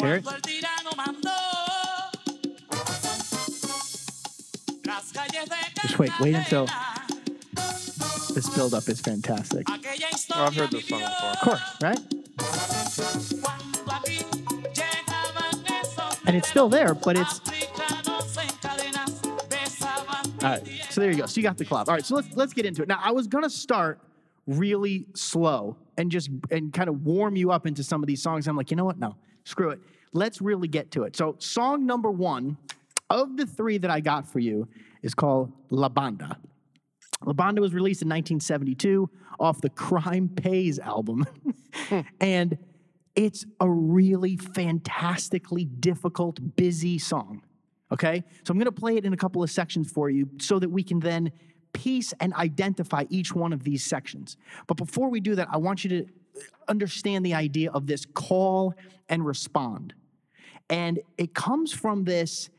De 0.02 0.20
Just 5.82 5.98
wait, 5.98 6.10
wait 6.20 6.34
until- 6.34 6.66
Cartagena, 6.66 8.34
This 8.34 8.48
buildup 8.54 8.88
is 8.88 9.00
fantastic. 9.00 9.68
Of 9.68 9.78
Oh, 10.34 10.44
I've 10.44 10.56
heard 10.56 10.70
this 10.70 10.88
song 10.88 11.00
vivió 11.00 11.08
before. 11.08 11.56
course, 11.56 11.76
right? 11.82 12.00
cuando 13.42 13.92
aquí 13.92 14.24
llegaban 14.74 15.64
esos 15.66 16.18
And 16.26 16.36
it's 16.36 16.48
still 16.48 16.68
there, 16.68 16.94
but 16.94 17.16
it's 17.18 17.40
africanos 17.40 18.38
en 18.38 18.48
cadenas, 18.60 19.20
besaban 19.48 20.42
All 20.42 20.50
right. 20.50 20.66
So 20.90 21.00
there 21.00 21.10
you 21.10 21.18
go. 21.18 21.26
So 21.26 21.36
you 21.40 21.42
got 21.42 21.58
the 21.58 21.64
clav. 21.64 21.88
All 21.88 21.94
right. 21.94 22.04
So 22.04 22.14
let's 22.16 22.34
let's 22.34 22.52
get 22.54 22.64
into 22.66 22.82
it. 22.82 22.88
Now 22.88 23.00
I 23.02 23.12
was 23.12 23.26
gonna 23.26 23.50
start 23.50 24.00
really 24.46 25.06
slow 25.14 25.76
and 25.96 26.10
just 26.10 26.30
and 26.50 26.72
kind 26.72 26.88
of 26.88 27.04
warm 27.04 27.36
you 27.36 27.52
up 27.52 27.66
into 27.66 27.84
some 27.84 28.02
of 28.02 28.06
these 28.08 28.22
songs. 28.22 28.48
I'm 28.48 28.56
like, 28.56 28.70
you 28.70 28.76
know 28.76 28.84
what? 28.86 28.98
No, 28.98 29.16
screw 29.44 29.70
it. 29.70 29.80
Let's 30.12 30.40
really 30.40 30.68
get 30.68 30.90
to 30.92 31.04
it. 31.04 31.16
So 31.16 31.36
song 31.38 31.86
number 31.86 32.10
one 32.10 32.56
of 33.10 33.36
the 33.36 33.46
three 33.46 33.78
that 33.78 33.90
I 33.90 34.00
got 34.00 34.26
for 34.26 34.38
you 34.38 34.68
is 35.02 35.14
called 35.14 35.52
La 35.70 35.88
Banda. 35.88 36.38
La 37.24 37.32
Banda 37.32 37.60
was 37.60 37.72
released 37.74 38.02
in 38.02 38.08
1972 38.08 39.08
off 39.38 39.60
the 39.60 39.70
Crime 39.70 40.28
Pays 40.28 40.78
album. 40.78 41.26
and 42.20 42.58
it's 43.14 43.44
a 43.60 43.68
really 43.68 44.36
fantastically 44.36 45.64
difficult, 45.64 46.56
busy 46.56 46.98
song. 46.98 47.42
Okay? 47.90 48.24
So 48.44 48.52
I'm 48.52 48.58
going 48.58 48.64
to 48.64 48.72
play 48.72 48.96
it 48.96 49.04
in 49.04 49.12
a 49.12 49.16
couple 49.16 49.42
of 49.42 49.50
sections 49.50 49.90
for 49.90 50.08
you 50.08 50.28
so 50.38 50.58
that 50.58 50.70
we 50.70 50.82
can 50.82 51.00
then 51.00 51.30
piece 51.72 52.12
and 52.20 52.32
identify 52.34 53.04
each 53.08 53.34
one 53.34 53.52
of 53.52 53.64
these 53.64 53.84
sections. 53.84 54.36
But 54.66 54.76
before 54.76 55.08
we 55.08 55.20
do 55.20 55.34
that, 55.34 55.48
I 55.50 55.58
want 55.58 55.84
you 55.84 55.90
to 55.90 56.06
understand 56.68 57.24
the 57.24 57.34
idea 57.34 57.70
of 57.70 57.86
this 57.86 58.04
call 58.04 58.74
and 59.08 59.26
respond. 59.26 59.94
And 60.70 61.00
it 61.18 61.34
comes 61.34 61.72
from 61.72 62.04
this 62.04 62.50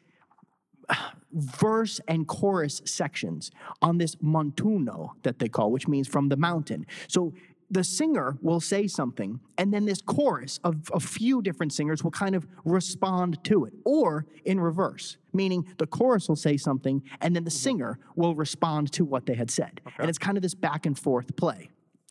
uh, 0.90 0.96
verse 1.32 2.00
and 2.08 2.28
chorus 2.28 2.82
sections 2.86 3.50
on 3.82 3.98
this 3.98 4.16
montuno 4.16 5.12
that 5.24 5.40
they 5.40 5.48
call, 5.48 5.72
which 5.72 5.88
means 5.88 6.08
from 6.08 6.30
the 6.30 6.38
mountain. 6.38 6.86
So 7.08 7.34
the 7.72 7.84
singer 7.84 8.38
will 8.42 8.60
say 8.60 8.86
something, 8.86 9.40
and 9.58 9.74
then 9.74 9.86
this 9.86 10.00
chorus 10.00 10.60
of 10.64 10.92
a 10.94 11.00
few 11.00 11.42
different 11.42 11.74
singers 11.74 12.04
will 12.04 12.12
kind 12.12 12.36
of 12.36 12.46
respond 12.66 13.44
to 13.46 13.66
it, 13.66 13.74
or 13.84 14.28
in 14.46 14.60
reverse, 14.60 15.18
meaning 15.34 15.66
the 15.80 15.88
chorus 15.88 16.30
will 16.30 16.36
say 16.36 16.56
something, 16.56 17.02
and 17.22 17.36
then 17.36 17.46
the 17.46 17.50
mm-hmm. 17.50 17.58
singer 17.58 18.00
will 18.16 18.36
respond 18.36 18.92
to 18.92 19.04
what 19.04 19.26
they 19.26 19.34
had 19.34 19.50
said. 19.50 19.82
And 19.98 20.08
it's 20.08 20.20
kind 20.20 20.38
of 20.38 20.44
this 20.44 20.54
back 20.54 20.86
and 20.86 20.98
forth 20.98 21.36
play. 21.36 21.70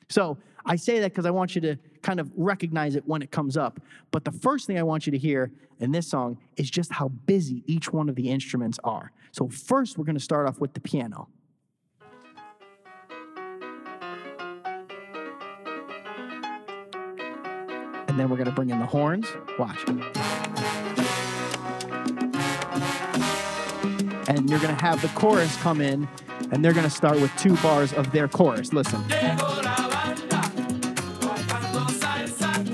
So 0.08 0.38
I 0.64 0.76
say 0.76 1.00
that 1.00 1.10
because 1.10 1.26
I 1.26 1.30
want 1.30 1.54
you 1.54 1.60
to 1.62 1.76
kind 2.02 2.20
of 2.20 2.30
recognize 2.36 2.94
it 2.96 3.06
when 3.06 3.22
it 3.22 3.30
comes 3.30 3.56
up. 3.56 3.80
But 4.10 4.24
the 4.24 4.32
first 4.32 4.66
thing 4.66 4.78
I 4.78 4.82
want 4.82 5.06
you 5.06 5.12
to 5.12 5.18
hear 5.18 5.50
in 5.80 5.92
this 5.92 6.08
song 6.08 6.38
is 6.56 6.70
just 6.70 6.92
how 6.92 7.08
busy 7.08 7.64
each 7.66 7.92
one 7.92 8.08
of 8.08 8.14
the 8.14 8.30
instruments 8.30 8.78
are. 8.84 9.12
So 9.32 9.48
first, 9.48 9.98
we're 9.98 10.04
going 10.04 10.16
to 10.16 10.20
start 10.22 10.46
off 10.46 10.60
with 10.60 10.74
the 10.74 10.80
piano. 10.80 11.28
And 18.08 18.20
then 18.20 18.28
we're 18.28 18.36
going 18.36 18.46
to 18.46 18.52
bring 18.52 18.70
in 18.70 18.78
the 18.78 18.86
horns. 18.86 19.26
Watch. 19.58 19.82
And 24.28 24.48
you're 24.50 24.60
going 24.60 24.76
to 24.76 24.82
have 24.82 25.00
the 25.00 25.10
chorus 25.14 25.56
come 25.62 25.80
in, 25.80 26.06
and 26.50 26.64
they're 26.64 26.74
going 26.74 26.84
to 26.84 26.90
start 26.90 27.20
with 27.20 27.34
two 27.36 27.56
bars 27.56 27.92
of 27.94 28.12
their 28.12 28.28
chorus. 28.28 28.72
Listen. 28.72 29.02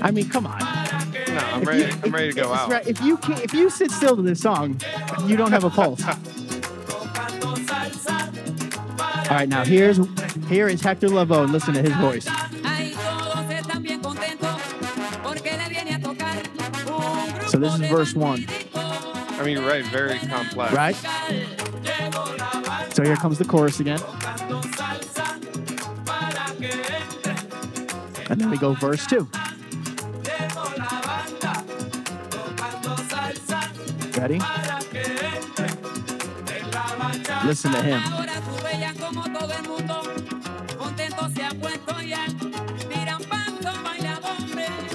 I 0.01 0.11
mean, 0.11 0.29
come 0.29 0.45
on. 0.47 0.59
No, 0.59 0.65
I'm 0.65 1.61
If 1.61 1.67
ready. 1.67 1.81
you- 1.83 1.89
I'm 2.03 2.11
ready 2.11 2.33
to 2.33 2.41
go 2.41 2.53
out. 2.53 2.69
right- 2.71 2.87
If 2.87 3.01
you 3.01 3.17
can, 3.17 3.41
if 3.41 3.53
you 3.53 3.69
sit 3.69 3.91
still 3.91 4.15
to 4.15 4.21
this 4.21 4.41
song, 4.41 4.79
you 5.27 5.35
don't 5.37 5.51
have 5.51 5.63
a 5.63 5.69
pulse. 5.69 6.01
All 9.29 9.35
right, 9.35 9.47
now 9.47 9.63
here's 9.63 9.99
here 10.47 10.67
is 10.67 10.81
Hector 10.81 11.07
Lavoe. 11.07 11.49
Listen 11.51 11.73
to 11.75 11.81
his 11.83 11.93
voice. 11.97 12.25
Ahí 12.25 12.93
todos 12.95 13.45
están 13.51 13.83
bien 13.83 14.01
contentos 14.01 14.57
porque 15.21 15.51
le 15.55 15.69
viene 15.69 15.93
a 15.95 15.99
tocar 15.99 16.41
So 17.49 17.57
this 17.59 17.73
is 17.75 17.81
verse 17.91 18.15
one. 18.15 18.45
I 18.73 19.43
mean, 19.43 19.59
right. 19.63 19.85
Very 19.85 20.17
complex. 20.19 20.73
right? 20.73 20.95
So 22.93 23.03
here 23.03 23.15
comes 23.17 23.37
the 23.37 23.45
chorus 23.45 23.79
again, 23.79 23.99
and 28.29 28.41
then 28.41 28.49
we 28.49 28.57
go 28.57 28.73
verse 28.73 29.05
two. 29.05 29.29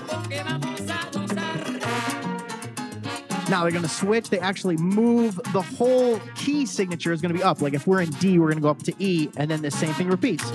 Porque 0.06 0.42
vamos 0.44 0.80
a 0.90 1.08
gozar. 1.12 1.54
Now 3.48 3.62
they're 3.62 3.72
going 3.72 3.82
to 3.82 3.88
switch. 3.88 4.28
They 4.30 4.40
actually 4.40 4.76
move 4.76 5.40
the 5.52 5.62
whole 5.62 6.18
key 6.34 6.66
signature 6.66 7.12
is 7.12 7.20
going 7.20 7.32
to 7.32 7.38
be 7.38 7.42
up. 7.42 7.62
Like 7.62 7.74
if 7.74 7.86
we're 7.86 8.02
in 8.02 8.10
D, 8.10 8.38
we're 8.38 8.46
going 8.46 8.56
to 8.56 8.62
go 8.62 8.70
up 8.70 8.82
to 8.82 8.94
E, 8.98 9.28
and 9.36 9.50
then 9.50 9.62
the 9.62 9.70
same 9.70 9.94
thing 9.94 10.08
repeats. 10.08 10.50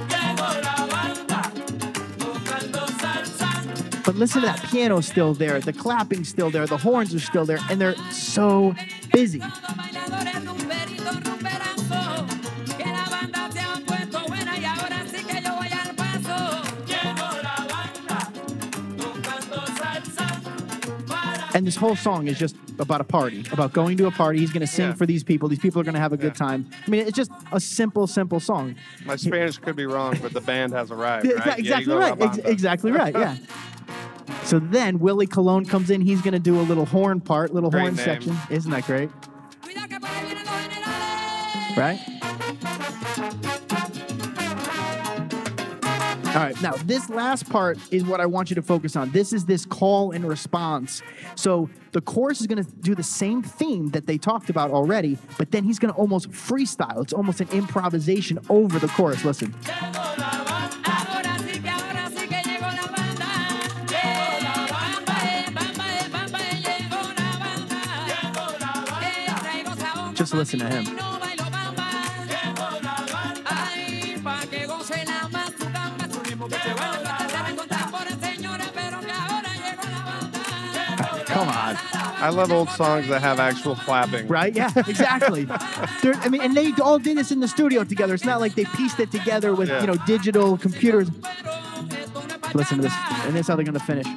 But 4.09 4.15
listen 4.15 4.41
to 4.41 4.47
that 4.47 4.63
piano 4.71 5.01
still 5.01 5.35
there, 5.35 5.59
the 5.59 5.71
clapping 5.71 6.23
still 6.23 6.49
there, 6.49 6.65
the 6.65 6.77
horns 6.77 7.13
are 7.13 7.19
still 7.19 7.45
there, 7.45 7.59
and 7.69 7.79
they're 7.79 7.93
so 8.11 8.73
busy. 9.13 9.37
Todos 9.37 9.51
bailadores 9.77 10.45
rumberitos, 10.45 11.23
rumberazo. 11.23 12.25
Que 12.75 12.85
la 12.91 13.05
banda 13.07 13.51
se 13.51 13.59
ha 13.59 13.79
puesto 13.85 14.27
buena 14.27 14.57
y 14.57 14.65
ahora 14.65 15.05
sí 15.05 15.23
que 15.27 15.39
yo 15.43 15.55
voy 15.55 15.67
al 15.71 15.93
paso. 15.93 16.63
And 21.53 21.67
this 21.67 21.75
whole 21.75 21.95
song 21.95 22.27
is 22.27 22.39
just 22.39 22.55
about 22.79 23.01
a 23.01 23.03
party, 23.03 23.43
about 23.51 23.73
going 23.73 23.95
to 23.97 24.07
a 24.07 24.11
party. 24.11 24.39
He's 24.39 24.51
going 24.51 24.61
to 24.61 24.67
sing 24.67 24.87
Yeah. 24.87 24.93
for 24.93 25.05
these 25.05 25.23
people. 25.23 25.49
These 25.49 25.59
people 25.59 25.81
are 25.81 25.83
going 25.83 25.93
to 25.95 25.99
have 25.99 26.13
a 26.13 26.17
good 26.17 26.33
Yeah. 26.39 26.47
time. 26.47 26.65
I 26.87 26.89
mean, 26.89 27.01
it's 27.05 27.15
just 27.15 27.31
a 27.51 27.59
simple, 27.59 28.07
simple 28.07 28.39
song. 28.39 28.73
My 29.05 29.17
Spanish 29.17 29.57
could 29.59 29.75
be 29.75 29.85
wrong, 29.85 30.17
but 30.21 30.31
the 30.33 30.41
band 30.41 30.73
has 30.73 30.89
arrived. 30.89 31.25
Yeah, 31.27 31.33
Right? 31.33 31.57
exa- 31.57 31.59
Exactly 31.59 31.85
Diego 31.85 31.99
right. 31.99 32.21
Ex- 32.21 32.37
exactly 32.39 32.91
right. 32.91 33.13
Yeah. 33.13 33.35
So 34.49 34.57
then 34.57 34.97
Willie 34.97 35.27
Colon 35.27 35.63
comes 35.63 35.91
in. 35.91 36.01
He's 36.01 36.23
going 36.23 36.33
to 36.33 36.39
do 36.39 36.59
a 36.59 36.63
little 36.63 36.85
horn 36.85 37.21
part, 37.21 37.53
little 37.53 37.69
Great 37.69 37.81
horn 37.81 37.95
name. 37.95 38.03
section. 38.03 38.35
Isn't 38.49 38.71
that 38.71 38.83
great? 38.83 39.11
Cuidado 39.61 39.87
que 39.87 39.99
por 39.99 40.09
ahí 40.09 40.25
vienen 40.25 40.43
los 40.43 40.63
generales. 40.63 41.77
Right? 41.77 41.99
All 46.35 46.41
right. 46.45 46.59
Now, 46.63 46.71
this 46.85 47.11
last 47.11 47.47
part 47.47 47.77
is 47.91 48.03
what 48.03 48.19
I 48.19 48.25
want 48.25 48.49
you 48.49 48.55
to 48.55 48.63
focus 48.63 48.95
on. 48.95 49.11
This 49.11 49.33
is 49.33 49.45
this 49.45 49.67
call 49.67 50.13
and 50.13 50.27
response. 50.27 51.03
So 51.35 51.69
the 51.91 52.01
chorus 52.01 52.41
is 52.41 52.47
going 52.47 52.63
to 52.63 52.71
do 52.81 52.95
the 52.95 53.03
same 53.03 53.43
theme 53.43 53.89
that 53.89 54.07
they 54.07 54.17
talked 54.17 54.49
about 54.49 54.71
already, 54.71 55.19
but 55.37 55.51
then 55.51 55.63
he's 55.63 55.77
going 55.77 55.93
to 55.93 55.99
almost 55.99 56.31
freestyle. 56.31 57.03
It's 57.03 57.13
almost 57.13 57.39
an 57.39 57.49
improvisation 57.49 58.39
over 58.49 58.79
the 58.79 58.87
chorus. 58.87 59.23
Listen. 59.23 59.53
Ahora 79.13 79.49
llegó 79.59 79.83
la 79.89 80.03
banda. 80.03 81.25
Come 81.27 81.47
on. 81.49 81.77
I 82.21 82.29
love 82.31 82.51
old 82.51 82.69
songs 82.71 83.07
that 83.07 83.21
have 83.21 83.39
actual 83.39 83.75
clapping. 83.75 84.27
Right? 84.27 84.53
Yeah, 84.53 84.71
exactly. 84.75 85.45
They're- 86.01 86.15
I 86.21 86.27
mean, 86.29 86.41
and 86.41 86.55
they 86.55 86.73
all 86.81 86.99
did 86.99 87.17
this 87.17 87.31
in 87.31 87.39
the 87.39 87.47
studio 87.47 87.83
together. 87.85 88.13
It's 88.13 88.25
not 88.25 88.41
like 88.41 88.55
they 88.55 88.65
pieced 88.65 88.99
it 88.99 89.09
together 89.11 89.53
with, 89.55 89.69
Yeah. 89.69 89.79
you 89.81 89.87
know, 89.87 89.95
digital 90.05 90.57
computers. 90.57 91.09
Pero 91.09 91.99
esto 92.01 92.19
no 92.27 92.33
es 92.35 92.39
pa' 92.41 92.51
Listen 92.57 92.77
to 92.77 92.83
this. 92.83 92.93
And 93.25 93.33
this 93.35 93.41
is 93.41 93.47
how 93.47 93.55
they're 93.55 93.63
going 93.63 93.79
to 93.79 93.85
finish. 93.85 94.07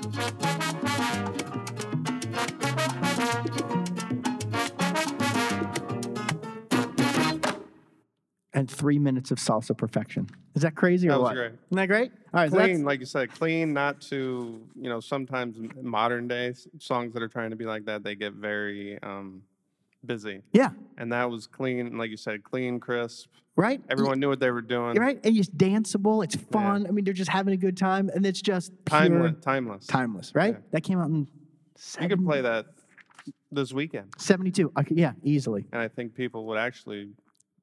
Three 8.82 8.98
minutes 8.98 9.30
of 9.30 9.38
salsa 9.38 9.76
perfection. 9.78 10.28
Is 10.56 10.62
that 10.62 10.74
crazy 10.74 11.06
or 11.06 11.12
That 11.12 11.20
was 11.20 11.24
what? 11.28 11.34
great. 11.36 11.52
Isn't 11.52 11.76
that 11.76 11.86
great? 11.86 12.10
All 12.34 12.40
right, 12.40 12.50
so 12.50 12.58
Clean, 12.58 12.84
like 12.84 12.98
you 12.98 13.06
said, 13.06 13.30
clean, 13.32 13.72
not 13.72 14.00
to, 14.10 14.60
you 14.74 14.88
know, 14.88 14.98
sometimes 14.98 15.56
modern 15.80 16.26
day 16.26 16.52
songs 16.80 17.14
that 17.14 17.22
are 17.22 17.28
trying 17.28 17.50
to 17.50 17.56
be 17.56 17.64
like 17.64 17.84
that, 17.84 18.02
they 18.02 18.16
get 18.16 18.32
very 18.32 19.00
um, 19.04 19.42
busy. 20.04 20.42
yeah, 20.52 20.70
And 20.98 21.12
that 21.12 21.30
was 21.30 21.46
clean, 21.46 21.96
like 21.96 22.10
you 22.10 22.16
said, 22.16 22.42
clean, 22.42 22.80
crisp. 22.80 23.28
right? 23.54 23.80
Everyone 23.88 24.18
knew 24.18 24.28
what 24.28 24.40
they 24.40 24.50
were 24.50 24.60
doing. 24.62 24.96
Right, 24.96 25.20
and 25.22 25.36
it's 25.36 25.48
danceable. 25.48 26.24
It's 26.24 26.34
fun. 26.34 26.84
I 26.88 26.90
mean, 26.90 27.04
they're 27.04 27.14
just 27.14 27.30
having 27.30 27.54
a 27.54 27.56
good 27.56 27.76
time, 27.76 28.10
and 28.12 28.26
it's 28.26 28.42
just 28.42 28.72
Timeless. 28.84 29.36
Timeless. 29.42 29.86
timeless, 29.86 30.32
right? 30.34 30.54
Yeah. 30.54 30.60
That 30.72 30.80
came 30.80 30.98
out 30.98 31.06
in 31.08 31.28
You 32.00 32.08
could 32.08 32.24
play 32.24 32.40
that 32.40 32.66
this 33.52 33.72
weekend, 33.72 34.08
72. 34.18 34.72
I 34.74 34.82
could, 34.82 34.98
yeah, 34.98 35.12
easily. 35.22 35.66
and 35.70 35.80
I 35.80 35.86
think 35.86 36.16
people 36.16 36.46
would 36.46 36.58
actually 36.58 37.10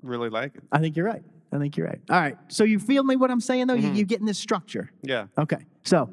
really 0.01 0.29
like 0.29 0.56
it. 0.56 0.63
I 0.72 0.79
think 0.79 0.96
you're 0.96 1.06
right. 1.06 1.24
I 1.51 1.58
think 1.58 1.77
you're 1.77 1.88
right. 1.88 2.00
All 2.10 2.20
right. 2.20 2.38
So 2.48 2.63
you 2.63 2.79
feel 2.79 3.03
me 3.03 3.15
what 3.15 3.32
I'm 3.32 3.41
saying 3.41 3.68
though? 3.68 3.74
You, 3.74 3.89
Mhm. 3.89 3.96
you're 3.98 4.06
getting 4.06 4.25
this 4.27 4.38
structure. 4.38 4.91
Yeah. 5.01 5.27
Okay. 5.38 5.65
So 5.84 6.10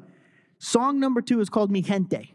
song 0.59 0.99
number 0.99 1.21
two 1.21 1.39
is 1.39 1.49
called 1.49 1.69
Mi 1.71 1.81
Gente, 1.81 2.33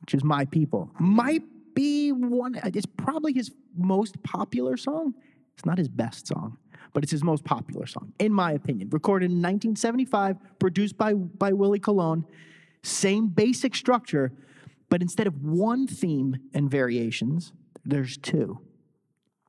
which 0.00 0.14
is 0.14 0.24
My 0.24 0.44
People. 0.46 0.90
Might 0.98 1.42
be 1.74 2.10
one, 2.12 2.58
it's 2.64 2.86
probably 2.86 3.32
his 3.32 3.52
most 3.76 4.20
popular 4.24 4.76
song. 4.76 5.14
It's 5.54 5.64
not 5.64 5.78
his 5.78 5.88
best 5.88 6.26
song, 6.26 6.56
but 6.92 7.02
it's 7.04 7.12
his 7.12 7.22
most 7.22 7.44
popular 7.44 7.86
song, 7.86 8.12
in 8.18 8.32
my 8.32 8.52
opinion. 8.52 8.88
Recorded 8.90 9.26
in 9.26 9.40
1975, 9.40 10.36
produced 10.58 10.96
by, 10.98 11.14
by 11.14 11.52
Willie 11.52 11.78
Colon. 11.78 12.24
Same 12.82 13.28
basic 13.28 13.76
structure, 13.76 14.32
but 14.88 15.02
instead 15.02 15.26
of 15.28 15.42
one 15.44 15.86
theme 15.86 16.36
and 16.54 16.68
variations, 16.70 17.52
there's 17.84 18.16
two 18.18 18.58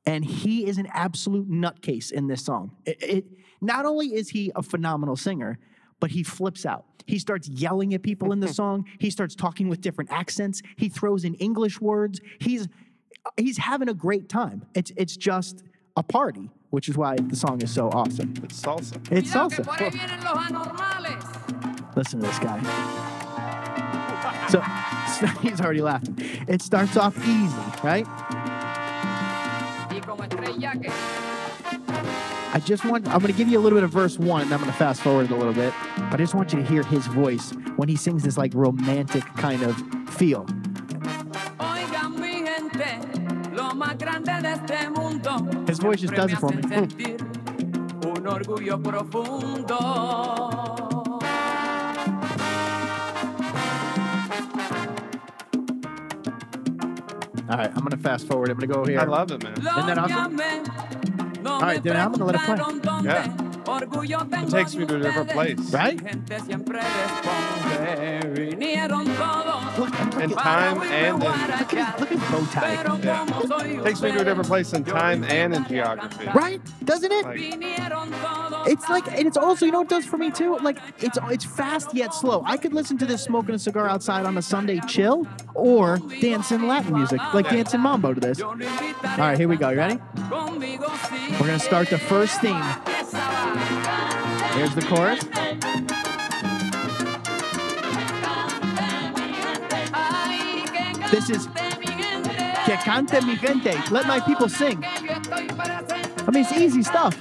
and 0.06 0.24
he 0.24 0.66
is 0.66 0.78
an 0.78 0.86
absolute 0.92 1.50
nutcase 1.50 2.10
in 2.12 2.26
this 2.26 2.44
song. 2.44 2.72
It, 2.84 3.02
it- 3.02 3.26
not 3.64 3.86
only 3.86 4.08
is 4.14 4.28
he 4.30 4.50
a 4.56 4.62
phenomenal 4.62 5.14
singer, 5.14 5.56
but 6.00 6.10
he 6.10 6.24
flips 6.24 6.66
out. 6.66 6.84
He 7.06 7.20
starts 7.20 7.48
yelling 7.48 7.94
at 7.94 8.02
people 8.02 8.32
in 8.32 8.40
the 8.40 8.48
song. 8.60 8.86
He 8.98 9.08
starts 9.08 9.36
talking 9.36 9.68
with 9.68 9.80
different 9.80 10.10
accents. 10.10 10.62
He 10.76 10.88
throws 10.88 11.24
in 11.24 11.34
English 11.34 11.80
words. 11.80 12.20
He's 12.40 12.66
he's 13.36 13.58
having 13.58 13.88
a 13.88 13.94
great 13.94 14.28
time. 14.28 14.66
It's 14.74 14.90
it's 14.96 15.16
just 15.16 15.62
a 15.96 16.02
party, 16.02 16.50
which 16.70 16.88
is 16.88 16.96
why 16.98 17.14
the 17.16 17.36
song 17.36 17.62
is 17.62 17.70
so 17.72 17.88
awesome. 17.90 18.34
It's 18.42 18.60
salsa. 18.60 18.96
It's 19.12 19.30
salsa. 19.32 19.64
por 19.64 19.74
ahí 19.76 19.92
vienen 19.92 20.24
los 20.24 20.38
anormales. 20.48 21.96
Listen 21.96 22.18
to 22.20 22.26
this 22.26 22.38
guy. 22.40 22.58
So 24.48 24.60
he's 25.40 25.60
already 25.60 25.82
laughing. 25.82 26.16
It 26.48 26.62
starts 26.62 26.96
off 26.96 27.16
easy, 27.18 27.56
right? 27.84 28.06
I 32.54 32.60
just 32.64 32.84
want, 32.84 33.06
I'm 33.08 33.20
going 33.20 33.32
to 33.32 33.38
give 33.38 33.48
you 33.48 33.58
a 33.58 33.62
little 33.62 33.76
bit 33.76 33.84
of 33.84 33.90
verse 33.90 34.18
one, 34.18 34.42
and 34.42 34.52
I'm 34.52 34.60
going 34.60 34.70
to 34.70 34.76
fast 34.76 35.00
forward 35.00 35.24
it 35.24 35.30
a 35.30 35.36
little 35.36 35.54
bit. 35.54 35.72
But 36.10 36.14
I 36.14 36.16
just 36.18 36.34
want 36.34 36.52
you 36.52 36.60
to 36.60 36.64
hear 36.64 36.82
his 36.82 37.06
voice 37.06 37.52
when 37.76 37.88
he 37.88 37.96
sings 37.96 38.22
this 38.22 38.36
like 38.36 38.52
romantic 38.54 39.24
kind 39.36 39.62
of 39.62 39.76
feel. 40.10 40.44
Oigan 41.58 42.20
mi 42.20 42.44
gente, 42.44 43.00
lo 43.54 43.70
más 43.74 43.96
grande 43.96 44.42
de 44.42 44.48
este 44.48 44.90
mundo. 44.90 45.38
His 45.66 45.78
voice 45.78 46.00
just 46.00 46.14
does 46.14 46.32
it 46.32 46.38
for 46.38 46.50
me. 46.50 46.62
All 57.50 57.56
right, 57.58 57.68
I'm 57.68 57.80
going 57.80 57.90
to 57.90 57.96
fast 57.96 58.26
forward. 58.28 58.50
I'm 58.50 58.58
going 58.58 58.68
to 58.68 58.74
go 58.74 58.84
here. 58.84 59.00
I 59.00 59.04
love 59.04 59.30
it, 59.32 59.42
man. 59.42 59.52
Isn't 59.52 59.64
that 59.64 59.98
awesome? 59.98 60.40
All 61.46 61.60
right, 61.60 61.82
me 61.82 61.82
then 61.82 61.96
I'm 61.96 62.12
gonna 62.12 62.24
let 62.24 62.36
it 62.36 62.42
play. 62.42 62.56
Yeah. 63.04 63.26
It 64.42 64.50
takes 64.50 64.74
me 64.74 64.86
to 64.86 64.96
a 64.96 65.00
different 65.00 65.30
place. 65.30 65.72
Right? 65.72 66.00
Mi 69.78 69.84
gente 69.84 69.96
siempre 69.96 70.12
responde. 70.12 70.12
Vinieron 70.12 70.12
todos 70.12 70.12
Look, 70.12 70.14
look, 70.14 70.22
In 70.22 70.30
time 70.30 70.82
and 70.82 71.06
in, 71.06 71.20
guarachear. 71.20 72.00
look 72.00 72.12
at 72.12 72.30
bow 72.30 72.46
tie. 72.52 72.72
Yeah. 73.02 73.82
takes 73.84 74.02
me 74.02 74.12
to 74.12 74.20
a 74.20 74.24
different 74.24 74.46
place 74.48 74.72
in 74.72 74.84
time 74.84 75.24
and 75.24 75.54
in 75.54 75.64
geography. 75.66 76.28
Right? 76.34 76.60
Doesn't 76.84 77.10
it? 77.12 77.24
Like- 77.24 77.40
It's 78.68 78.88
like, 78.88 79.06
and 79.08 79.26
it's 79.26 79.36
also, 79.36 79.64
you 79.66 79.72
know 79.72 79.78
what 79.80 79.90
it 79.90 79.94
does 79.96 80.04
for 80.04 80.18
me 80.18 80.30
too? 80.30 80.56
Like, 80.62 80.78
it's 81.00 81.18
it's 81.30 81.44
fast 81.44 81.94
yet 81.94 82.12
slow. 82.14 82.42
I 82.46 82.56
could 82.56 82.72
listen 82.74 82.96
to 82.98 83.06
this 83.06 83.22
smoking 83.22 83.54
a 83.54 83.58
cigar 83.58 83.88
outside 83.88 84.24
on 84.26 84.36
a 84.38 84.42
Sunday 84.42 84.80
chill, 84.86 85.26
or 85.54 85.98
dancing 86.20 86.66
Latin 86.68 86.94
music, 86.94 87.20
like 87.34 87.48
dancing 87.50 87.80
mambo 87.80 88.14
to 88.14 88.20
this. 88.20 88.40
All 88.40 88.54
right, 89.18 89.36
here 89.38 89.48
we 89.48 89.56
go. 89.56 89.70
You 89.70 89.78
ready? 89.78 89.98
We're 90.30 91.46
gonna 91.46 91.58
start 91.58 91.88
the 91.90 91.98
first 91.98 92.40
theme. 92.40 92.62
Here's 94.54 94.74
the 94.74 94.82
chorus. 94.86 96.11
This 101.12 101.28
is-. 101.28 101.46
Que 102.64 102.76
cante 102.78 103.20
mi 103.20 103.36
gente. 103.36 103.74
Let 103.90 104.06
my 104.06 104.18
people 104.20 104.48
sing. 104.48 104.82
I 104.82 106.30
mean, 106.32 106.42
it's 106.42 106.52
easy 106.52 106.82
stuff. 106.82 107.14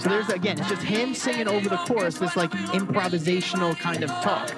So 0.00 0.08
there's 0.08 0.28
again, 0.30 0.58
it's 0.58 0.68
just 0.68 0.82
him 0.82 1.14
singing 1.14 1.46
over 1.46 1.68
the 1.68 1.76
chorus, 1.76 2.18
this 2.18 2.34
like 2.34 2.50
improvisational 2.50 3.78
kind 3.78 4.02
of 4.02 4.10
talk. 4.10 4.50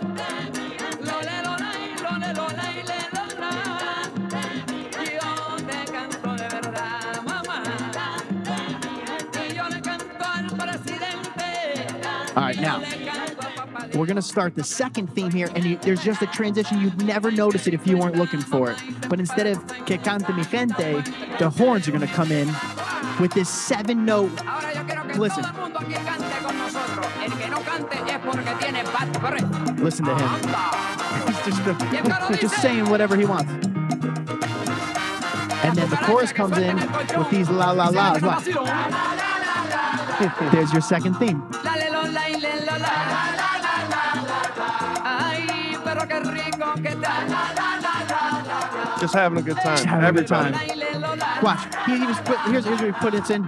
Right, 12.57 13.01
now 13.01 13.25
we're 13.95 14.07
gonna 14.07 14.23
start 14.23 14.55
the 14.55 14.65
second 14.65 15.15
theme 15.15 15.31
here, 15.31 15.49
and 15.55 15.65
you, 15.65 15.77
there's 15.79 16.03
just 16.03 16.23
a 16.23 16.27
transition. 16.27 16.81
You'd 16.81 17.05
never 17.05 17.31
notice 17.31 17.67
it 17.67 17.75
if 17.75 17.87
you 17.87 17.97
weren't 17.97 18.17
looking 18.17 18.41
for 18.41 18.71
it. 18.71 18.79
But 19.09 19.21
instead 19.21 19.47
of 19.47 19.67
que 19.87 19.99
cante 19.99 20.33
mi 20.35 20.45
gente, 20.45 21.03
the 21.39 21.51
horns 21.51 21.89
are 21.89 21.93
gonna 21.93 22.07
come 22.07 22.33
in 22.33 22.49
with 23.21 23.33
this 23.33 23.49
seven 23.49 24.05
note. 24.05 24.33
Listen. 25.17 25.45
Listen 29.83 30.05
to 30.07 30.15
him. 30.15 30.29
He's 31.45 31.59
just, 31.59 32.41
just 32.41 32.63
saying 32.63 32.89
whatever 32.89 33.17
he 33.17 33.25
wants. 33.25 33.51
And 35.65 35.77
then 35.77 35.89
the 35.89 35.97
chorus 36.03 36.33
comes 36.33 36.59
in 36.59 36.77
with 36.77 37.31
these 37.31 37.49
la 37.49 37.73
la 37.73 37.89
la's. 37.89 38.21
There's 40.53 40.73
your 40.73 40.83
second 40.83 41.15
theme. 41.15 41.43
La, 42.15 42.29
le, 42.29 42.39
lo, 42.39 42.39
la, 42.39 42.39
y, 42.39 42.41
le, 42.41 42.61
lo, 42.65 42.79
la. 42.79 42.91
Ay, 45.03 45.77
pero 45.85 46.07
qué 46.07 46.21
rico 46.21 46.75
que 46.81 46.89
está. 46.91 47.13
Just 49.01 49.15
having 49.15 49.39
a 49.39 49.43
good 49.43 49.57
time. 49.57 49.77
Just 49.77 49.87
having 49.87 50.09
a 50.09 50.13
good 50.13 50.29
time. 50.29 50.53
La, 50.53 50.63
y, 50.63 50.75
le, 50.77 50.93
lo, 51.01 51.15
la. 51.17 51.41
Watch. 51.43 51.65
He, 51.87 51.99
just 51.99 52.25
put, 52.25 52.39
here's, 52.51 52.65
here's 52.65 52.81
where 52.81 52.93
he 52.93 52.99
put 53.01 53.15
it 53.15 53.29
in. 53.31 53.45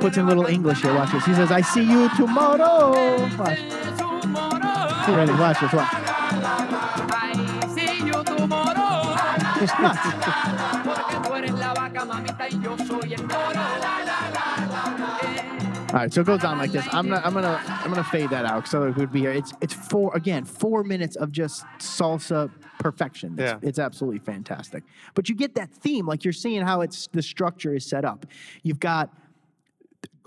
Puts 0.00 0.18
in 0.18 0.24
a 0.24 0.28
little 0.28 0.46
English 0.46 0.82
here. 0.82 0.92
Watch 0.94 1.12
this. 1.12 1.24
He 1.24 1.34
says, 1.34 1.50
I 1.50 1.62
see 1.62 1.82
you 1.82 2.10
tomorrow. 2.14 2.92
Watch. 3.38 3.58
Ready? 5.08 5.32
Watch 5.32 5.60
this. 5.60 5.72
Watch. 5.72 5.88
I 7.08 7.32
see 7.74 8.04
you 8.04 8.22
tomorrow. 8.22 9.16
It's 9.62 9.72
nuts. 9.80 10.26
All 15.96 16.02
right, 16.02 16.12
so 16.12 16.20
it 16.20 16.26
goes 16.26 16.44
on 16.44 16.58
like 16.58 16.72
this. 16.72 16.86
I'm 16.92 17.08
gonna, 17.08 17.22
I'm 17.24 17.32
gonna, 17.32 17.58
I'm 17.66 17.88
gonna 17.88 18.04
fade 18.04 18.28
that 18.28 18.44
out 18.44 18.68
so 18.68 18.82
it 18.82 18.96
would 18.96 19.10
be 19.10 19.20
here. 19.20 19.32
It's, 19.32 19.54
it's 19.62 19.72
four 19.72 20.14
again, 20.14 20.44
four 20.44 20.84
minutes 20.84 21.16
of 21.16 21.32
just 21.32 21.64
salsa 21.78 22.50
perfection. 22.78 23.32
It's, 23.38 23.40
Yeah. 23.40 23.58
it's 23.62 23.78
absolutely 23.78 24.18
fantastic. 24.18 24.84
But 25.14 25.30
you 25.30 25.34
get 25.34 25.54
that 25.54 25.70
theme, 25.70 26.04
like 26.06 26.22
you're 26.22 26.34
seeing 26.34 26.60
how 26.60 26.82
it's 26.82 27.08
the 27.12 27.22
structure 27.22 27.74
is 27.74 27.86
set 27.86 28.04
up. 28.04 28.26
You've 28.62 28.78
got 28.78 29.10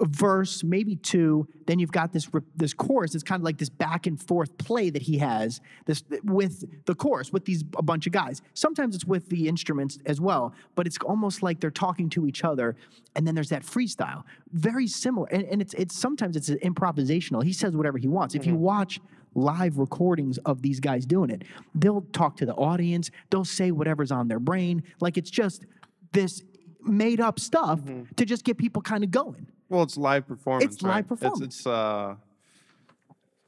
verse, 0.01 0.63
maybe 0.63 0.96
two. 0.96 1.48
Then 1.68 1.79
you've 1.79 1.91
got 1.91 2.13
this 2.13 2.29
this 2.56 2.74
chorus. 2.74 3.15
It's 3.15 3.24
kind 3.24 3.39
of 3.39 3.44
like 3.44 3.58
this 3.58 3.70
back 3.70 4.08
and 4.08 4.22
forth 4.22 4.58
play 4.58 4.89
that 4.89 5.01
he 5.01 5.18
has 5.18 5.62
this 5.86 6.03
with 6.24 6.86
the 6.86 6.96
chorus 6.96 7.32
with 7.32 7.46
these 7.46 7.63
a 7.77 7.82
bunch 7.82 8.08
of 8.08 8.13
guys. 8.13 8.41
Sometimes 8.53 8.96
it's 8.96 9.06
with 9.06 9.29
the 9.29 9.48
instruments 9.48 10.00
as 10.06 10.20
well, 10.22 10.53
but 10.75 10.88
it's 10.88 10.98
almost 11.06 11.44
like 11.44 11.60
they're 11.60 11.72
talking 11.72 12.10
to 12.12 12.27
each 12.27 12.44
other. 12.44 12.75
And 13.15 13.27
then 13.27 13.36
there's 13.36 13.50
that 13.50 13.63
freestyle, 13.63 14.24
very 14.51 14.88
similar. 14.88 15.27
And, 15.32 15.44
and 15.44 15.62
it's 15.62 15.74
it's 15.74 15.96
sometimes 15.96 16.36
it's 16.36 16.50
improvisational. 16.50 17.44
He 17.44 17.53
says 17.53 17.75
whatever 17.75 17.98
he 17.98 18.08
wants. 18.08 18.36
If 18.36 18.46
you 18.46 18.53
mm-hmm. 18.53 18.62
watch 18.62 19.00
live 19.36 19.77
recordings 19.77 20.38
of 20.39 20.62
these 20.62 20.79
guys 20.79 21.06
doing 21.06 21.29
it, 21.29 21.44
they'll 21.75 22.06
talk 22.13 22.38
to 22.38 22.46
the 22.46 22.56
audience. 22.56 23.12
They'll 23.29 23.46
say 23.46 23.72
whatever's 23.72 24.12
on 24.12 24.27
their 24.27 24.39
brain. 24.39 24.84
Like 25.00 25.18
it's 25.18 25.29
just 25.29 25.65
this 26.13 26.44
made 26.82 27.20
up 27.20 27.39
stuff 27.39 27.79
mm-hmm. 27.79 28.03
to 28.15 28.25
just 28.25 28.44
get 28.44 28.58
people 28.58 28.82
kind 28.82 29.03
of 29.03 29.12
going. 29.12 29.48
Well, 29.69 29.83
it's 29.83 29.97
live 29.97 30.27
performance. 30.27 30.81
live 30.81 30.91
right? 30.93 31.07
performance. 31.07 31.41
It's, 31.41 31.57
it's 31.57 31.67
uh, 31.67 32.15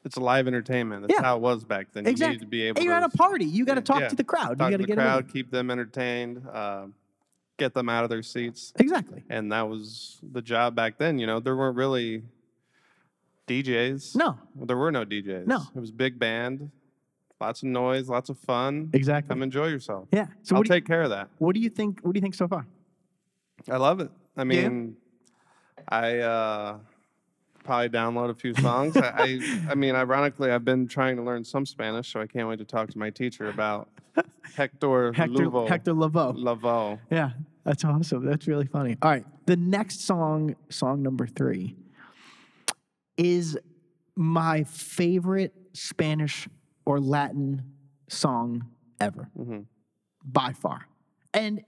it's 0.06 0.18
live 0.18 0.48
entertainment. 0.48 1.04
That's 1.08 1.14
Yeah. 1.20 1.24
how 1.26 1.38
it 1.38 1.42
was 1.42 1.64
back 1.64 1.92
then. 1.94 2.06
You 2.06 2.12
Exactly. 2.12 2.36
needed 2.36 2.46
to 2.46 2.50
be 2.50 2.62
able 2.64 2.80
and 2.80 2.86
you're 2.86 2.98
to 3.00 3.06
at 3.06 3.14
a 3.14 3.18
party. 3.18 3.46
You 3.46 3.66
got 3.66 3.76
to 3.76 3.82
talk 3.82 4.02
yeah, 4.02 4.08
to 4.10 4.16
the 4.16 4.24
crowd. 4.24 4.58
Talk 4.58 4.72
you 4.72 4.78
got 4.78 4.78
to 4.78 4.78
the 4.78 4.88
get 4.88 4.98
crowd, 4.98 5.32
keep 5.32 5.52
them 5.52 5.70
entertained, 5.70 6.44
uh, 6.52 6.88
get 7.58 7.74
them 7.74 7.90
out 7.90 8.04
of 8.04 8.10
their 8.10 8.24
seats, 8.24 8.74
Exactly. 8.78 9.24
and 9.30 9.52
that 9.52 9.68
was 9.70 10.20
the 10.24 10.42
job 10.42 10.76
back 10.76 10.98
then. 10.98 11.20
You 11.20 11.28
know, 11.28 11.40
there 11.40 11.56
weren't 11.56 11.76
really 11.78 12.24
DJs. 13.48 14.16
No. 14.16 14.38
there 14.56 14.78
were 14.78 14.92
no 14.92 15.06
DJs. 15.06 15.46
No. 15.46 15.62
it 15.76 15.80
was 15.80 15.92
big 15.92 16.18
band, 16.18 16.72
lots 17.40 17.62
of 17.62 17.70
noise, 17.70 18.10
lots 18.10 18.30
of 18.30 18.38
fun. 18.40 18.90
Exactly. 18.94 19.30
Come 19.30 19.44
enjoy 19.44 19.68
yourself. 19.68 20.08
Yeah. 20.12 20.28
So 20.42 20.56
I'll 20.56 20.64
do, 20.64 20.68
you, 20.68 20.76
take 20.80 20.86
care 20.88 21.02
of 21.04 21.10
that. 21.10 21.30
what 21.38 21.54
do 21.54 21.60
you 21.62 21.70
think? 21.70 22.00
What 22.02 22.14
do 22.14 22.18
you 22.18 22.22
think 22.22 22.36
so 22.36 22.48
far? 22.48 22.66
I 23.70 23.78
love 23.78 24.00
it. 24.00 24.10
I 24.36 24.44
mean, 24.44 24.96
I 25.90 26.20
uh, 26.20 26.78
probably 27.64 27.90
download 27.90 28.30
a 28.30 28.34
few 28.34 28.54
songs. 28.56 28.96
I, 28.98 29.08
I, 29.16 29.70
I 29.72 29.76
mean, 29.76 29.96
ironically, 29.96 30.52
I've 30.52 30.66
been 30.66 30.88
trying 30.88 31.16
to 31.18 31.24
learn 31.24 31.44
some 31.44 31.66
Spanish, 31.66 32.12
so 32.12 32.20
I 32.22 32.28
can't 32.28 32.48
wait 32.48 32.60
to 32.60 32.66
talk 32.66 32.90
to 32.90 32.98
my 32.98 33.10
teacher 33.10 33.50
about 33.50 33.90
Hector 34.56 35.14
Hector 35.14 35.34
Luvo. 35.46 35.68
Hector 35.70 35.94
Lavoe. 35.94 36.36
Lavoe. 36.38 37.00
Yeah, 37.10 37.32
that's 37.64 37.84
awesome. 37.86 38.26
That's 38.26 38.48
really 38.48 38.68
funny. 38.68 38.98
All 39.02 39.10
right, 39.12 39.26
the 39.46 39.56
next 39.58 40.02
song, 40.06 40.56
song 40.70 41.02
number 41.02 41.28
three, 41.28 41.76
is 43.18 43.58
my 44.16 44.64
favorite 44.64 45.54
Spanish 45.74 46.48
or 46.86 47.00
Latin 47.00 47.64
song 48.10 48.66
ever, 49.00 49.30
Mhm. 49.40 49.66
by 50.26 50.52
far. 50.54 50.88
And 51.34 51.64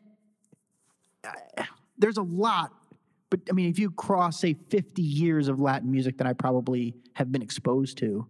uh, 1.23 1.63
there's 1.97 2.17
a 2.17 2.21
lot, 2.23 2.73
but 3.33 3.39
I 3.49 3.53
mean, 3.53 3.67
if 3.67 3.79
you 3.79 3.89
cross, 3.89 4.39
say, 4.39 4.55
50 4.69 5.01
years 5.01 5.47
of 5.47 5.59
Latin 5.59 5.89
music 5.89 6.19
that 6.19 6.27
I 6.27 6.33
probably 6.33 6.93
have 7.13 7.31
been 7.31 7.41
exposed 7.41 7.97
to, 7.97 8.27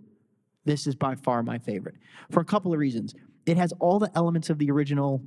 this 0.63 0.87
is 0.87 0.95
by 0.95 1.15
far 1.15 1.43
my 1.43 1.57
favorite 1.57 1.95
for 2.31 2.39
a 2.39 2.45
couple 2.45 2.71
of 2.71 2.79
reasons. 2.79 3.13
It 3.45 3.57
has 3.57 3.73
all 3.81 3.99
the 3.99 4.09
elements 4.15 4.49
of 4.49 4.59
the 4.59 4.71
original 4.71 5.21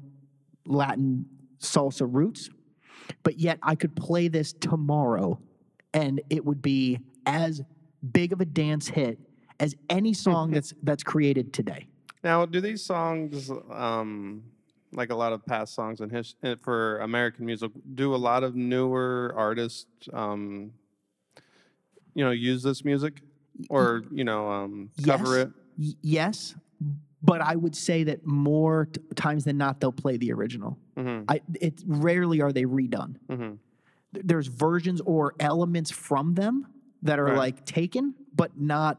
Latin 0.64 1.26
salsa 1.60 2.08
roots, 2.10 2.48
but 3.22 3.38
yet 3.38 3.58
I 3.62 3.74
could 3.74 3.94
play 3.94 4.28
this 4.28 4.54
tomorrow 4.54 5.38
and 5.92 6.22
it 6.30 6.42
would 6.42 6.62
be 6.62 6.98
as 7.26 7.60
big 8.12 8.32
of 8.32 8.40
a 8.40 8.46
dance 8.46 8.88
hit 8.88 9.18
as 9.60 9.74
any 9.90 10.14
song 10.14 10.50
that's 10.52 10.72
that's 10.84 11.02
created 11.02 11.52
today. 11.52 11.86
Now, 12.24 12.46
do 12.46 12.62
these 12.62 12.82
songs, 12.82 13.50
um, 13.70 14.42
like 14.96 15.10
a 15.10 15.14
lot 15.14 15.32
of 15.32 15.44
past 15.46 15.74
songs 15.74 16.00
in 16.00 16.10
his, 16.10 16.34
uh, 16.42 16.56
for 16.62 16.98
American 17.00 17.44
music, 17.46 17.70
do 17.94 18.14
a 18.14 18.16
lot 18.16 18.42
of 18.42 18.56
newer 18.56 19.32
artists, 19.36 19.86
um, 20.12 20.72
you 22.14 22.24
know, 22.24 22.30
use 22.30 22.62
this 22.62 22.84
music, 22.84 23.20
or 23.68 24.02
you 24.10 24.24
know, 24.24 24.50
um, 24.50 24.90
cover 25.04 25.38
yes, 25.38 25.46
it? 25.46 25.96
yes, 26.02 26.54
but 27.22 27.40
I 27.42 27.54
would 27.56 27.76
say 27.76 28.04
that 28.04 28.26
more 28.26 28.86
t- 28.86 29.00
times 29.14 29.44
than 29.44 29.58
not 29.58 29.80
they'll 29.80 29.92
play 29.92 30.16
the 30.16 30.32
original. 30.32 30.78
hmm 30.96 31.22
I 31.28 31.40
it 31.60 31.82
rarely 31.86 32.40
are 32.40 32.52
they 32.52 32.64
redone. 32.64 33.16
hmm 33.28 33.54
Th- 34.14 34.24
There's 34.24 34.46
versions 34.46 35.00
or 35.02 35.34
elements 35.40 35.90
from 35.90 36.34
them 36.34 36.66
that 37.02 37.18
are 37.18 37.24
Right. 37.26 37.36
like 37.36 37.66
taken, 37.66 38.14
but 38.34 38.58
not 38.58 38.98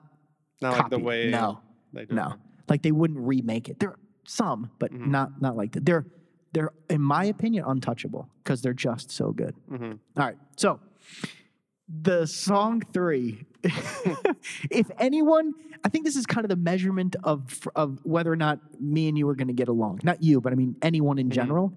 Not 0.62 0.74
like 0.78 0.90
the 0.92 1.00
way 1.00 1.30
No, 1.32 1.60
they 1.92 2.06
do. 2.06 2.14
No, 2.16 2.36
like 2.70 2.84
they 2.84 2.92
wouldn't 2.92 3.20
remake 3.20 3.68
it. 3.70 3.80
There 3.80 3.96
some, 4.30 4.70
but 4.80 4.92
Mm-hmm. 4.94 5.12
not 5.12 5.42
not 5.42 5.56
like 5.58 5.72
that. 5.74 5.86
They're 5.86 6.06
they're 6.54 6.72
in 6.90 7.02
my 7.02 7.26
opinion 7.26 7.66
untouchable 7.68 8.30
because 8.44 8.62
they're 8.62 8.74
just 8.74 9.12
so 9.12 9.32
good. 9.32 9.56
hmm 9.70 9.94
All 10.18 10.26
right, 10.26 10.38
so 10.56 10.80
the 11.90 12.26
song 12.26 12.82
three. 12.94 13.46
if 14.70 14.90
anyone, 15.00 15.54
I 15.84 15.90
think 15.90 16.06
this 16.06 16.16
is 16.16 16.26
kind 16.26 16.44
of 16.46 16.50
the 16.50 16.56
measurement 16.58 17.16
of 17.24 17.68
of 17.76 18.00
whether 18.04 18.32
or 18.32 18.36
not 18.36 18.60
me 18.82 19.08
and 19.08 19.18
you 19.18 19.28
are 19.30 19.36
going 19.36 19.48
to 19.48 19.54
get 19.54 19.68
along. 19.68 20.00
Not 20.04 20.22
you, 20.22 20.42
but 20.42 20.52
I 20.54 20.56
mean 20.56 20.76
anyone 20.82 21.18
in 21.20 21.30
general. 21.30 21.74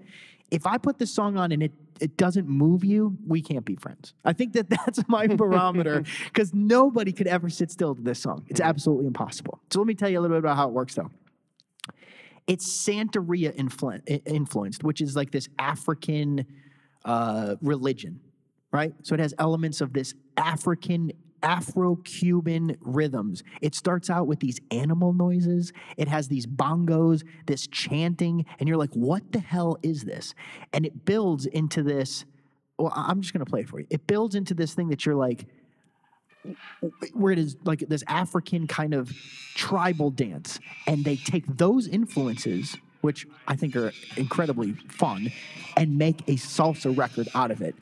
If 0.51 0.67
I 0.67 0.79
put 0.79 0.99
this 0.99 1.13
song 1.13 1.37
on 1.37 1.53
and 1.53 1.63
it 1.63 1.73
it 2.01 2.17
doesn't 2.17 2.49
move 2.49 2.85
you, 2.85 3.17
we 3.27 3.41
can't 3.43 3.65
be 3.65 3.77
friends. 3.77 4.15
I 4.25 4.33
think 4.33 4.55
that 4.55 4.69
that's 4.77 5.01
my 5.09 5.27
barometer 5.29 6.03
because 6.25 6.53
nobody 6.55 7.13
could 7.13 7.27
ever 7.29 7.49
sit 7.49 7.71
still 7.71 7.95
to 7.95 8.03
this 8.03 8.19
song. 8.19 8.45
It's 8.49 8.61
absolutely 8.61 9.07
impossible. 9.07 9.61
So 9.71 9.79
let 9.81 9.87
me 9.87 9.95
tell 9.95 10.09
you 10.09 10.19
a 10.19 10.23
little 10.23 10.35
bit 10.37 10.41
about 10.41 10.57
how 10.57 10.67
it 10.69 10.73
works, 10.73 10.95
though. 10.95 11.11
It's 12.51 12.69
Santeria 12.69 13.55
influ- 13.55 14.23
influenced, 14.27 14.83
which 14.83 15.01
is 15.01 15.15
like 15.15 15.31
this 15.31 15.49
African 15.57 16.45
uh, 17.05 17.55
religion, 17.63 18.19
right? 18.73 18.93
So 19.03 19.15
it 19.15 19.21
has 19.21 19.33
elements 19.39 19.81
of 19.81 19.93
this 19.93 20.15
African, 20.37 21.13
Afro 21.45 21.95
Cuban 21.95 22.77
rhythms. 22.81 23.45
It 23.63 23.77
starts 23.77 24.11
out 24.11 24.27
with 24.27 24.41
these 24.41 24.59
animal 24.73 25.13
noises, 25.13 25.73
it 25.97 26.09
has 26.09 26.27
these 26.27 26.45
bongos, 26.45 27.23
this 27.47 27.69
chanting, 27.69 28.45
and 28.59 28.69
you're 28.69 28.79
like, 28.79 28.95
what 28.95 29.31
the 29.31 29.39
hell 29.39 29.79
is 29.85 30.03
this? 30.03 30.35
And 30.73 30.85
it 30.85 31.05
builds 31.05 31.47
into 31.47 31.85
this. 31.85 32.25
Well, 32.81 32.93
I'm 32.97 33.21
just 33.21 33.33
to 33.33 33.45
play 33.45 33.61
it 33.61 33.69
for 33.69 33.79
you. 33.79 33.87
It 33.91 34.09
builds 34.09 34.35
into 34.35 34.55
this 34.55 34.75
thing 34.75 34.89
that 34.89 35.07
you're 35.07 35.15
like, 35.15 35.47
where 37.13 37.33
it 37.33 37.39
is 37.39 37.57
like 37.65 37.81
this 37.89 38.03
African 38.09 38.67
kind 38.67 38.95
of 38.95 39.11
tribal 39.55 40.11
dance, 40.11 40.59
and 40.87 41.05
they 41.05 41.17
take 41.17 41.45
those 41.57 41.87
influences, 41.89 42.77
which 43.01 43.27
I 43.47 43.57
think 43.57 43.77
are 43.77 43.93
incredibly 44.17 44.73
fun, 44.73 45.31
and 45.77 45.99
make 45.99 46.21
a 46.29 46.33
salsa 46.37 46.97
record 46.97 47.29
out 47.35 47.51
of 47.51 47.61
it. 47.63 47.75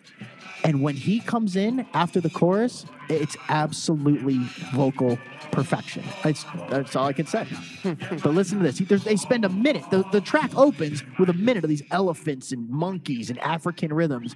And 0.64 0.82
when 0.82 0.96
he 0.96 1.20
comes 1.20 1.54
in 1.54 1.86
after 1.94 2.20
the 2.20 2.30
chorus, 2.30 2.84
it's 3.08 3.36
absolutely 3.48 4.38
vocal 4.74 5.16
perfection. 5.52 6.02
It's, 6.24 6.44
that's 6.68 6.96
all 6.96 7.06
I 7.06 7.12
can 7.12 7.26
say. 7.26 7.44
Hmm. 7.82 7.92
but 8.22 8.34
listen 8.34 8.58
to 8.58 8.64
this. 8.64 8.78
There's- 8.80 9.04
They 9.04 9.16
spend 9.16 9.44
a 9.44 9.48
minute. 9.48 9.84
The, 9.90 10.04
the 10.10 10.20
track 10.20 10.50
opens 10.56 11.04
with 11.18 11.30
a 11.30 11.32
minute 11.32 11.62
of 11.64 11.70
these 11.70 11.82
elephants 11.92 12.50
and 12.50 12.68
monkeys 12.68 13.30
and 13.30 13.38
African 13.38 13.92
rhythms, 13.92 14.34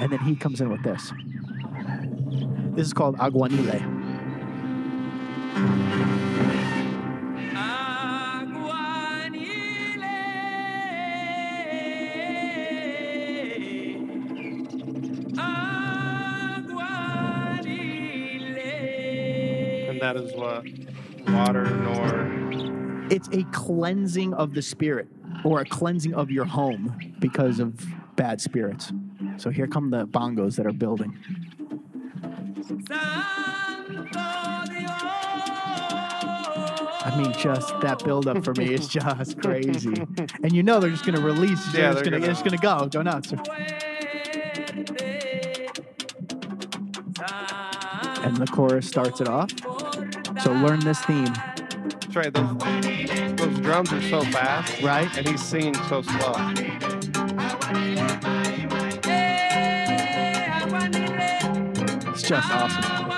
and 0.00 0.10
then 0.10 0.18
he 0.18 0.34
comes 0.34 0.60
in 0.60 0.68
with 0.68 0.82
this. 0.82 1.12
This 2.74 2.86
is 2.86 2.94
called 2.94 3.16
Aguanile. 3.18 3.82
And 19.88 20.00
that 20.00 20.16
is 20.16 20.32
what 20.34 20.64
water 21.28 21.68
nor 21.68 23.06
It's 23.10 23.28
a 23.32 23.44
cleansing 23.52 24.32
of 24.32 24.54
the 24.54 24.62
spirit 24.62 25.08
or 25.44 25.60
a 25.60 25.66
cleansing 25.66 26.14
of 26.14 26.30
your 26.30 26.46
home 26.46 27.16
because 27.18 27.60
of 27.60 27.84
bad 28.16 28.40
spirits. 28.40 28.92
So 29.36 29.50
here 29.50 29.66
come 29.66 29.90
the 29.90 30.06
bongos 30.06 30.56
that 30.56 30.66
are 30.66 30.72
building. 30.72 31.18
I 37.04 37.14
mean, 37.16 37.32
just 37.32 37.68
that 37.80 38.02
buildup 38.04 38.44
for 38.44 38.54
me 38.54 38.72
is 38.74 38.86
just 38.88 39.40
crazy. 39.40 39.94
And 40.42 40.52
you 40.52 40.62
know 40.62 40.78
they're 40.80 40.90
just 40.90 41.04
going 41.04 41.14
to 41.16 41.22
release. 41.22 41.64
They're, 41.72 41.82
Yeah, 41.82 41.92
just 41.92 42.04
they're 42.04 42.12
gonna, 42.18 42.26
gonna- 42.26 42.38
going 42.38 42.50
to 42.50 42.56
go. 42.58 42.88
Go 42.88 43.02
nuts. 43.02 43.32
And 48.24 48.36
the 48.36 48.46
chorus 48.52 48.86
starts 48.86 49.20
it 49.20 49.28
off. 49.28 49.50
So 50.42 50.52
learn 50.52 50.80
this 50.80 51.00
theme, 51.04 51.24
That's 51.26 52.16
right. 52.16 52.32
Those, 52.32 53.36
those 53.36 53.58
drums 53.60 53.92
are 53.92 54.02
so 54.02 54.22
fast, 54.22 54.80
right? 54.82 55.08
and 55.16 55.28
he's 55.28 55.42
singing 55.42 55.74
so 55.88 56.02
slow. 56.02 56.32
It's 62.22 62.28
just 62.28 62.52
awesome. 62.52 63.08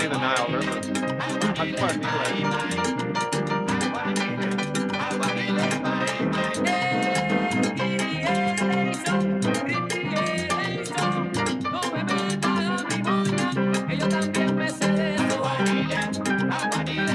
The 0.00 0.18
Nile 0.18 0.48
River. 0.50 0.80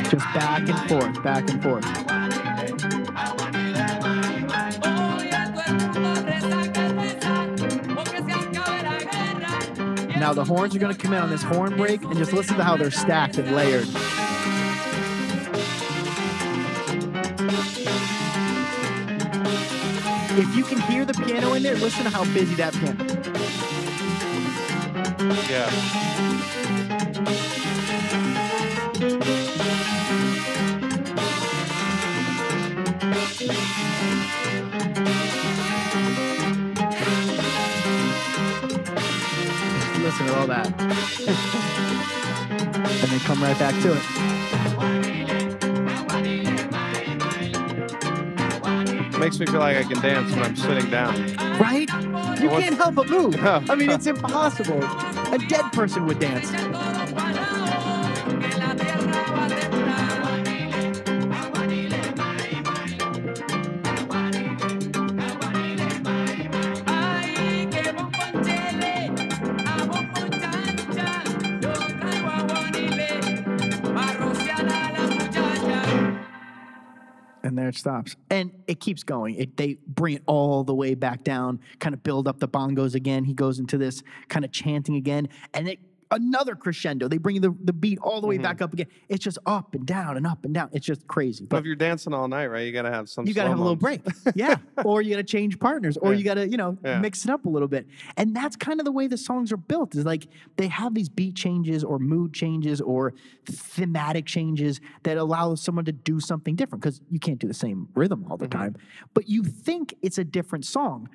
Just 0.09 0.33
back 0.33 0.69
and 0.69 0.79
forth, 0.89 1.21
back 1.21 1.49
and 1.49 1.61
forth. 1.61 2.00
Now 10.31 10.35
the 10.35 10.45
horns 10.45 10.73
are 10.73 10.79
going 10.79 10.95
to 10.95 10.97
come 10.97 11.11
in 11.11 11.21
on 11.21 11.29
this 11.29 11.43
horn 11.43 11.75
break 11.75 12.01
and 12.03 12.15
just 12.15 12.31
listen 12.31 12.55
to 12.55 12.63
how 12.63 12.77
they're 12.77 12.89
stacked 12.89 13.37
and 13.37 13.53
layered. 13.53 13.85
If 20.39 20.55
you 20.55 20.63
can 20.63 20.79
hear 20.89 21.03
the 21.03 21.13
piano 21.25 21.51
in 21.55 21.63
there, 21.63 21.75
listen 21.75 22.05
to 22.05 22.09
how 22.09 22.23
busy 22.33 22.55
that 22.55 22.71
piano. 22.71 23.03
Yeah. 25.49 26.60
All 40.41 40.47
that. 40.47 40.65
and 42.81 43.11
then 43.11 43.19
come 43.21 43.41
right 43.43 43.59
back 43.59 43.79
to 43.83 43.93
it. 43.93 44.01
it 49.13 49.19
Makes 49.19 49.39
me 49.39 49.45
feel 49.45 49.59
like 49.59 49.77
I 49.77 49.83
can 49.83 50.01
dance 50.01 50.31
when 50.31 50.43
I'm 50.43 50.55
sitting 50.55 50.89
down. 50.89 51.13
Right? 51.59 51.87
You 52.41 52.49
can't 52.49 52.75
help 52.75 52.95
but 52.95 53.07
move. 53.07 53.35
I 53.45 53.75
mean, 53.75 53.91
it's 53.91 54.07
impossible. 54.07 54.83
A 55.31 55.37
dead 55.47 55.71
person 55.73 56.07
would 56.07 56.17
dance. 56.19 56.51
Stops. 77.81 78.15
And 78.29 78.51
it 78.67 78.79
keeps 78.79 79.03
going. 79.03 79.35
It, 79.35 79.57
they 79.57 79.77
bring 79.85 80.15
it 80.15 80.23
all 80.25 80.63
the 80.63 80.73
way 80.73 80.95
back 80.95 81.23
down, 81.23 81.59
kind 81.79 81.93
of 81.93 82.01
build 82.03 82.27
up 82.27 82.39
the 82.39 82.47
bongos 82.47 82.95
again. 82.95 83.25
He 83.25 83.33
goes 83.33 83.59
into 83.59 83.77
this 83.77 84.01
kind 84.29 84.45
of 84.45 84.51
chanting 84.51 84.95
again. 84.95 85.27
And 85.53 85.67
it 85.67 85.79
another 86.11 86.55
crescendo. 86.55 87.07
They 87.07 87.17
bring 87.17 87.41
the, 87.41 87.55
the 87.63 87.73
beat 87.73 87.97
all 87.99 88.21
the 88.21 88.27
way 88.27 88.37
back 88.37 88.61
up 88.61 88.73
again. 88.73 88.87
It's 89.09 89.23
just 89.23 89.37
up 89.45 89.73
and 89.73 89.85
down 89.85 90.17
and 90.17 90.27
up 90.27 90.43
and 90.45 90.53
down. 90.53 90.69
It's 90.73 90.85
just 90.85 91.07
crazy. 91.07 91.45
But 91.45 91.49
But 91.55 91.59
if 91.59 91.65
you're 91.65 91.75
dancing 91.75 92.13
all 92.13 92.27
night, 92.27 92.47
right, 92.47 92.65
you 92.65 92.71
got 92.73 92.81
to 92.83 92.91
have 92.91 93.09
some. 93.09 93.25
you 93.25 93.33
got 93.33 93.43
to 93.43 93.49
have 93.49 93.57
a 93.59 93.61
little 93.61 93.75
break. 93.75 94.01
Yeah. 94.35 94.55
or 94.85 95.01
you 95.01 95.11
got 95.11 95.17
to 95.17 95.23
change 95.23 95.57
partners 95.59 95.97
or 95.97 96.11
Yeah. 96.13 96.17
you 96.19 96.23
got 96.25 96.33
to, 96.35 96.47
you 96.49 96.57
know, 96.57 96.77
Yeah. 96.83 96.99
mix 96.99 97.23
it 97.25 97.31
up 97.31 97.45
a 97.45 97.49
little 97.49 97.67
bit. 97.67 97.87
And 98.17 98.35
that's 98.35 98.55
kind 98.55 98.79
of 98.79 98.85
the 98.85 98.91
way 98.91 99.07
the 99.07 99.17
songs 99.17 99.51
are 99.51 99.57
built 99.57 99.95
is 99.95 100.05
like 100.05 100.27
they 100.57 100.67
have 100.67 100.93
these 100.93 101.09
beat 101.09 101.35
changes 101.35 101.83
or 101.83 101.97
mood 101.97 102.33
changes 102.33 102.81
or 102.81 103.13
thematic 103.45 104.25
changes 104.25 104.81
that 105.03 105.17
allow 105.17 105.55
someone 105.55 105.85
to 105.85 105.91
do 105.91 106.19
something 106.19 106.55
different 106.55 106.81
because 106.83 107.01
you 107.09 107.19
can't 107.19 107.39
do 107.39 107.47
the 107.47 107.53
same 107.53 107.87
rhythm 107.95 108.25
all 108.29 108.37
the 108.37 108.47
Mm-hmm. 108.47 108.59
time. 108.59 108.75
But 109.13 109.29
you 109.29 109.43
think 109.43 109.95
it's 110.01 110.17
a 110.17 110.23
different 110.23 110.65
song 110.65 111.09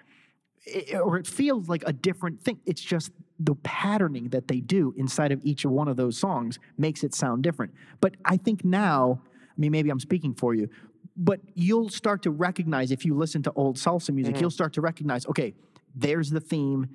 i- 0.92 0.96
or 0.96 1.16
it 1.18 1.26
feels 1.26 1.68
like 1.68 1.82
a 1.86 1.92
different 1.92 2.40
thing. 2.42 2.58
It's 2.66 2.80
just 2.80 3.10
the 3.38 3.54
patterning 3.56 4.30
that 4.30 4.48
they 4.48 4.60
do 4.60 4.94
inside 4.96 5.32
of 5.32 5.40
each 5.44 5.64
of 5.64 5.70
one 5.70 5.88
of 5.88 5.96
those 5.96 6.18
songs 6.18 6.58
makes 6.78 7.04
it 7.04 7.14
sound 7.14 7.42
different. 7.42 7.72
But 8.00 8.14
I 8.24 8.36
think 8.36 8.64
now, 8.64 9.20
I 9.24 9.54
mean, 9.58 9.72
maybe 9.72 9.90
I'm 9.90 10.00
speaking 10.00 10.34
for 10.34 10.54
you, 10.54 10.68
but 11.16 11.40
you'll 11.54 11.88
start 11.88 12.22
to 12.22 12.30
recognize 12.30 12.90
if 12.90 13.04
you 13.04 13.14
listen 13.14 13.42
to 13.44 13.52
old 13.52 13.76
salsa 13.76 14.10
music, 14.10 14.34
mm-hmm. 14.34 14.42
you'll 14.42 14.50
start 14.50 14.72
to 14.74 14.80
recognize, 14.80 15.26
okay, 15.26 15.54
there's 15.94 16.30
the 16.30 16.40
theme. 16.40 16.88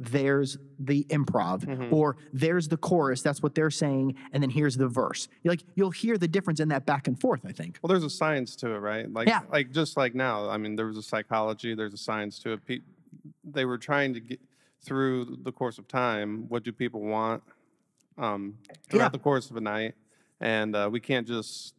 There's 0.00 0.58
the 0.78 1.02
improv, 1.10 1.66
mm-hmm. 1.66 1.92
or 1.92 2.18
there's 2.32 2.68
the 2.68 2.76
chorus. 2.76 3.20
That's 3.20 3.42
what 3.42 3.56
they're 3.56 3.68
saying, 3.68 4.14
and 4.32 4.40
then 4.40 4.48
here's 4.48 4.76
the 4.76 4.86
verse. 4.86 5.26
You're 5.42 5.50
like 5.50 5.64
you'll 5.74 5.90
hear 5.90 6.16
the 6.16 6.28
difference 6.28 6.60
in 6.60 6.68
that 6.68 6.86
back 6.86 7.08
and 7.08 7.20
forth. 7.20 7.40
I 7.44 7.50
think. 7.50 7.80
Well, 7.82 7.88
there's 7.88 8.04
a 8.04 8.10
science 8.10 8.54
to 8.56 8.70
it, 8.70 8.78
right? 8.78 9.12
Like, 9.12 9.26
Yeah. 9.26 9.40
like 9.50 9.72
just 9.72 9.96
like 9.96 10.14
now. 10.14 10.48
I 10.48 10.56
mean, 10.56 10.76
there 10.76 10.86
was 10.86 10.98
a 10.98 11.02
psychology. 11.02 11.74
There's 11.74 11.94
a 11.94 11.98
science 11.98 12.38
to 12.40 12.52
it. 12.52 12.64
Pe- 12.64 12.78
they 13.42 13.64
were 13.64 13.76
trying 13.76 14.14
to 14.14 14.20
get 14.20 14.38
through 14.82 15.38
the 15.42 15.52
course 15.52 15.78
of 15.78 15.88
time. 15.88 16.46
What 16.48 16.62
do 16.62 16.72
people 16.72 17.00
want 17.00 17.42
um, 18.16 18.56
throughout 18.88 19.04
Yeah. 19.04 19.08
the 19.10 19.18
course 19.18 19.50
of 19.50 19.56
a 19.56 19.60
night? 19.60 19.94
And 20.40 20.76
uh, 20.76 20.88
we 20.90 21.00
can't 21.00 21.26
just, 21.26 21.74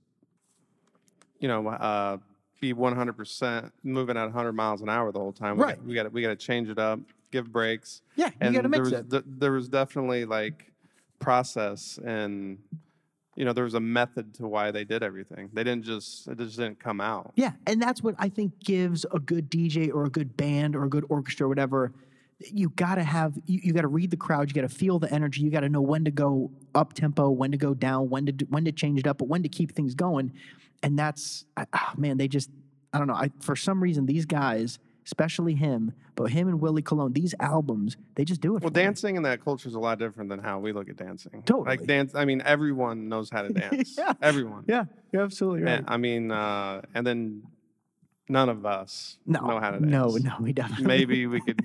you 1.40 1.48
know, 1.48 1.68
uh, 1.68 2.18
be 2.60 2.74
100% 2.74 3.72
moving 3.84 4.18
at 4.18 4.24
100 4.26 4.52
miles 4.54 4.82
an 4.82 4.90
hour 4.90 5.12
the 5.12 5.20
whole 5.20 5.32
time. 5.32 5.58
We 5.58 5.64
Right. 5.64 5.84
We 5.84 5.94
got 5.94 6.12
we 6.12 6.22
got 6.22 6.30
to 6.30 6.36
change 6.36 6.68
it 6.70 6.78
up, 6.78 7.00
give 7.32 7.52
breaks. 7.52 8.02
Yeah, 8.18 8.30
you 8.42 8.52
got 8.52 8.64
to 8.64 8.70
there 8.70 8.70
mix 8.70 8.80
was, 8.82 8.94
it. 8.94 9.10
th- 9.10 9.24
there 9.26 9.52
was 9.54 9.70
definitely 9.70 10.26
like 10.26 10.66
process 11.20 12.00
and 12.06 12.58
you 13.36 13.44
know 13.44 13.52
there 13.52 13.66
was 13.66 13.74
a 13.74 13.80
method 13.80 14.34
to 14.34 14.48
why 14.48 14.72
they 14.72 14.86
did 14.86 15.04
everything 15.04 15.50
they 15.52 15.66
didn't 15.66 15.84
just 15.84 16.30
it 16.30 16.38
just 16.38 16.56
didn't 16.56 16.80
come 16.80 17.02
out 17.02 17.34
Yeah, 17.36 17.52
and 17.68 17.82
that's 17.82 18.02
what 18.02 18.16
I 18.18 18.30
think 18.30 18.58
gives 18.64 19.06
a 19.14 19.20
good 19.20 19.52
DJ 19.52 19.94
or 19.94 20.06
a 20.06 20.10
good 20.10 20.38
band 20.38 20.78
or 20.78 20.86
a 20.86 20.90
good 20.90 21.06
orchestra 21.10 21.46
or 21.46 21.50
whatever. 21.50 21.92
You 22.40 22.70
got 22.70 22.96
to 22.96 23.04
have 23.04 23.38
you, 23.46 23.60
you 23.64 23.74
got 23.74 23.82
to 23.82 23.88
read 23.90 24.12
the 24.12 24.18
crowd. 24.18 24.50
You 24.50 24.54
got 24.54 24.70
to 24.70 24.74
feel 24.74 24.98
the 24.98 25.12
energy. 25.12 25.42
You 25.42 25.50
got 25.52 25.60
to 25.62 25.70
know 25.70 25.82
when 25.82 26.06
to 26.06 26.12
go 26.12 26.52
up 26.74 26.94
tempo, 26.94 27.30
when 27.30 27.52
to 27.52 27.58
go 27.58 27.74
down, 27.74 28.10
when 28.10 28.26
to 28.28 28.32
do- 28.32 28.46
when 28.50 28.64
to 28.66 28.72
change 28.72 29.00
it 29.00 29.08
up, 29.08 29.18
but 29.18 29.28
when 29.28 29.44
to 29.44 29.50
keep 29.50 29.74
things 29.76 29.94
going. 29.94 30.32
And 30.82 30.98
that's 30.98 31.44
I- 31.58 31.66
ah, 31.74 31.94
man, 31.98 32.18
they 32.18 32.30
just 32.30 32.50
I 32.94 32.98
don't 32.98 33.08
know. 33.08 33.14
I 33.14 33.32
for 33.42 33.58
some 33.58 33.84
reason 33.84 34.06
these 34.06 34.26
guys, 34.26 34.80
especially 35.06 35.54
him, 35.54 35.92
but 36.16 36.32
him 36.32 36.48
and 36.48 36.62
Willie 36.62 36.82
Colon, 36.82 37.12
these 37.12 37.36
albums, 37.42 37.98
they 38.16 38.24
just 38.24 38.40
do 38.40 38.56
it. 38.56 38.62
well 38.64 38.70
for 38.72 38.78
me. 38.78 38.84
dancing 38.86 39.18
in 39.18 39.24
that 39.24 39.44
culture 39.44 39.68
is 39.68 39.76
a 39.76 39.80
lot 39.80 40.00
different 40.00 40.30
than 40.30 40.40
how 40.40 40.60
we 40.60 40.72
look 40.72 40.88
at 40.88 40.96
dancing 40.96 41.44
Totally. 41.46 41.66
like 41.66 41.86
dance 41.88 42.14
i 42.16 42.24
mean 42.26 42.42
everyone 42.46 43.10
knows 43.10 43.30
how 43.30 43.42
to 43.42 43.50
dance 43.54 43.96
Yeah. 43.98 44.14
everyone 44.22 44.64
Yeah, 44.68 44.86
you're 45.12 45.24
absolutely 45.24 45.64
right. 45.64 45.80
and, 45.80 45.90
i 45.90 45.98
mean 45.98 46.32
uh, 46.32 46.82
and 46.94 47.06
then 47.08 47.44
none 48.28 48.50
of 48.50 48.66
us 48.66 49.18
no, 49.26 49.40
know 49.42 49.60
how 49.60 49.72
to 49.72 49.80
dance 49.80 49.92
no, 49.92 50.08
no, 50.18 50.36
we 50.42 50.54
don't. 50.54 50.80
maybe 50.82 51.26
we 51.28 51.42
could 51.48 51.58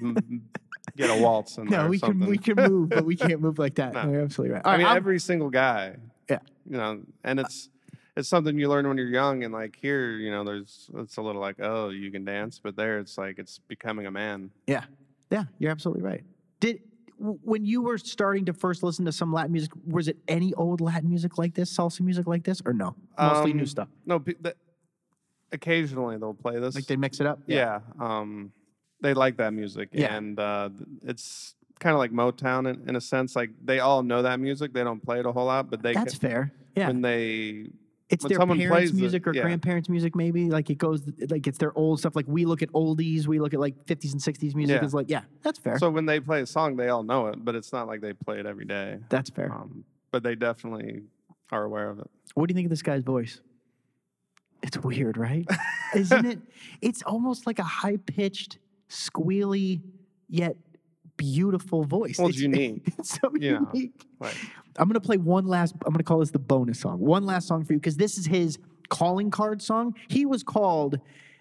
get 0.96 1.11
a 1.11 1.20
waltz 1.22 1.57
in 1.59 1.66
there 1.68 1.83
No, 1.85 1.88
we 1.88 1.98
can 1.98 2.18
we 2.20 2.38
can 2.38 2.57
move, 2.57 2.88
but 2.90 3.04
we 3.04 3.16
can't 3.26 3.40
move 3.40 3.59
like 3.59 3.74
that. 3.76 3.92
No. 3.94 4.11
You're 4.11 4.22
absolutely 4.22 4.54
right. 4.54 4.62
All 4.64 4.70
I 4.70 4.74
right, 4.74 4.78
mean, 4.78 4.87
I'm- 4.87 4.96
every 4.96 5.18
single 5.18 5.50
guy. 5.50 5.96
Yeah. 6.30 6.38
You 6.68 6.76
know, 6.78 7.00
and 7.24 7.40
it's 7.40 7.68
it's 8.16 8.28
something 8.28 8.59
you 8.59 8.68
learn 8.68 8.87
when 8.87 8.96
you're 8.96 9.09
young, 9.09 9.42
and 9.44 9.52
like 9.52 9.76
here, 9.80 10.12
you 10.12 10.30
know, 10.30 10.44
there's 10.44 10.88
it's 10.98 11.16
a 11.16 11.22
little 11.22 11.40
like, 11.40 11.57
oh, 11.61 11.88
you 11.90 12.11
can 12.12 12.24
dance, 12.24 12.61
but 12.62 12.76
there, 12.76 12.98
it's 13.00 13.18
like 13.18 13.38
it's 13.38 13.59
becoming 13.59 14.07
a 14.07 14.11
man. 14.11 14.50
Yeah, 14.66 14.85
yeah, 15.30 15.44
you're 15.59 15.70
absolutely 15.72 16.02
right. 16.04 16.22
Did 16.61 16.80
when 17.18 17.64
you 17.64 17.83
were 17.83 17.98
starting 17.98 18.44
to 18.46 18.52
first 18.52 18.83
listen 18.83 19.04
to 19.04 19.12
some 19.12 19.33
Latin 19.33 19.52
music, 19.52 19.72
was 19.87 20.09
it 20.09 20.16
any 20.28 20.54
old 20.54 20.80
Latin 20.80 21.09
music 21.09 21.38
like 21.38 21.54
this, 21.54 21.76
salsa 21.76 22.00
music 22.02 22.26
like 22.26 22.44
this, 22.44 22.62
or 22.64 22.72
no? 22.72 22.94
Mostly 23.18 23.52
new 23.52 23.61
Um, 23.61 23.66
stuff. 23.66 23.88
No, 24.07 24.18
pe- 24.20 24.35
th- 24.35 24.57
occasionally 25.52 26.16
they'll 26.16 26.35
play 26.35 26.59
this. 26.59 26.74
Like 26.74 26.87
they 26.87 26.96
mix 26.96 27.20
it 27.20 27.26
up. 27.26 27.40
yeah. 27.46 27.80
Um, 28.00 28.52
they 29.04 29.14
like 29.14 29.36
that 29.36 29.52
music, 29.52 29.90
Yeah. 29.92 30.14
and 30.16 30.40
uh, 30.40 30.70
it's 31.04 31.54
kind 31.78 31.92
of 31.94 31.98
like 31.98 32.10
Motown 32.10 32.68
in, 32.72 32.88
in 32.88 32.96
a 32.96 33.00
sense. 33.00 33.36
Like 33.36 33.50
they 33.62 33.78
all 33.78 34.02
know 34.02 34.22
that 34.22 34.40
music. 34.40 34.72
They 34.72 34.82
don't 34.82 35.00
play 35.02 35.20
it 35.20 35.26
a 35.26 35.32
whole 35.32 35.46
lot, 35.46 35.70
but 35.70 35.82
they 35.82 35.92
that's 35.94 36.14
ca- 36.14 36.26
fair. 36.28 36.52
Yeah, 36.74 36.88
when 36.88 37.02
they 37.02 37.68
it's 38.10 38.24
when 38.24 38.30
their 38.30 38.38
parents' 38.46 38.66
plays 38.70 38.90
it, 38.90 38.96
music 38.96 39.26
or 39.26 39.34
yeah. 39.34 39.42
grandparents' 39.42 39.88
music, 39.88 40.14
maybe. 40.16 40.50
Like 40.50 40.70
it 40.70 40.78
goes, 40.78 41.02
like 41.28 41.46
it's 41.46 41.58
their 41.58 41.76
old 41.76 42.00
stuff. 42.00 42.16
Like 42.16 42.26
we 42.28 42.44
look 42.44 42.62
at 42.62 42.70
oldies, 42.72 43.26
we 43.26 43.38
look 43.40 43.54
at 43.54 43.60
like 43.60 43.76
50s 43.86 44.12
and 44.12 44.20
60s 44.20 44.54
music. 44.54 44.76
Yeah. 44.80 44.84
It's 44.84 44.94
like, 44.94 45.08
yeah, 45.10 45.22
that's 45.42 45.58
fair. 45.58 45.78
so 45.78 45.90
when 45.90 46.06
they 46.06 46.20
play 46.20 46.40
a 46.42 46.46
song, 46.46 46.76
they 46.76 46.88
all 46.88 47.02
know 47.02 47.28
it, 47.28 47.44
but 47.44 47.54
it's 47.54 47.72
not 47.72 47.86
like 47.86 48.00
they 48.00 48.12
play 48.12 48.40
it 48.40 48.46
every 48.46 48.64
day. 48.66 48.98
that's 49.08 49.30
fair. 49.30 49.52
Um, 49.52 49.84
but 50.10 50.22
they 50.22 50.34
definitely 50.34 51.02
are 51.50 51.64
aware 51.64 51.88
of 51.90 51.98
it. 51.98 52.10
What 52.34 52.48
do 52.48 52.52
you 52.52 52.56
think 52.56 52.66
of 52.66 52.70
this 52.70 52.82
guy's 52.82 53.02
voice? 53.02 53.40
It's 54.62 54.78
weird, 54.78 55.16
right? 55.16 55.46
Isn't 55.94 56.24
it? 56.26 56.38
It's 56.80 57.02
almost 57.02 57.46
like 57.46 57.58
a 57.58 57.64
high 57.64 57.96
pitched, 57.98 58.58
squealy, 58.88 59.81
yet 60.29 60.57
beautiful 61.16 61.85
voice. 61.85 62.18
Well, 62.18 62.29
it's 62.29 62.38
unique. 62.51 62.83
It's 62.99 63.18
so 63.20 63.29
know. 63.29 63.68
unique. 63.73 63.92
Like 64.20 64.37
I'm 64.77 64.88
gonna 64.88 65.01
play 65.01 65.16
one 65.16 65.47
last. 65.47 65.75
I'm 65.85 65.92
gonna 65.92 66.05
call 66.05 66.20
this 66.20 66.31
the 66.31 66.38
bonus 66.38 66.81
song. 66.81 66.99
One 67.01 67.25
last 67.27 67.49
song 67.49 67.64
for 67.64 67.73
you 67.73 67.79
because 67.79 67.97
this 67.97 68.18
is 68.18 68.27
his 68.27 68.59
calling 68.88 69.31
card 69.31 69.62
song. 69.62 69.94
He 70.09 70.27
was 70.27 70.42
called 70.42 70.99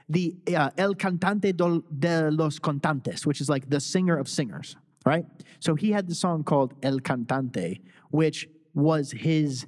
the 0.09 0.35
uh, 0.55 0.69
El 0.77 0.95
Cantante 0.95 1.55
de 1.55 2.31
los 2.31 2.59
Cantantes, 2.59 3.25
which 3.25 3.41
is 3.41 3.49
like 3.49 3.69
the 3.69 3.79
singer 3.79 4.17
of 4.17 4.27
singers, 4.27 4.75
right? 5.05 5.25
So 5.59 5.75
he 5.75 5.91
had 5.91 6.07
the 6.07 6.15
song 6.15 6.43
called 6.43 6.73
El 6.83 6.99
Cantante, 6.99 7.81
which 8.11 8.47
was 8.73 9.11
his 9.11 9.65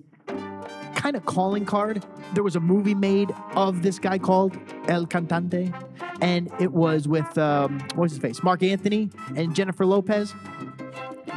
kind 0.95 1.15
of 1.15 1.25
calling 1.25 1.65
card. 1.65 2.03
There 2.33 2.43
was 2.43 2.55
a 2.55 2.59
movie 2.59 2.95
made 2.95 3.31
of 3.55 3.83
this 3.83 3.99
guy 3.99 4.17
called 4.17 4.57
El 4.87 5.05
Cantante, 5.05 5.73
and 6.21 6.49
it 6.59 6.71
was 6.71 7.07
with 7.07 7.37
um, 7.37 7.79
what's 7.95 8.13
his 8.13 8.21
face, 8.21 8.41
Marc 8.41 8.63
Anthony 8.63 9.09
and 9.35 9.55
Jennifer 9.55 9.85
Lopez. 9.85 10.33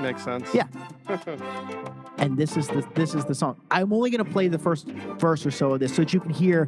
makes 0.00 0.24
sense. 0.24 0.48
Yeah. 0.54 0.66
and 2.18 2.36
this 2.36 2.56
is 2.56 2.68
the 2.68 2.86
this 2.94 3.14
is 3.14 3.24
the 3.24 3.34
song. 3.34 3.60
I'm 3.70 3.92
only 3.92 4.10
gonna 4.10 4.24
play 4.24 4.48
the 4.48 4.58
first 4.58 4.86
verse 5.18 5.44
or 5.44 5.50
so 5.50 5.74
of 5.74 5.80
this 5.80 5.94
so 5.94 6.02
that 6.02 6.12
you 6.12 6.20
can 6.20 6.30
hear 6.30 6.66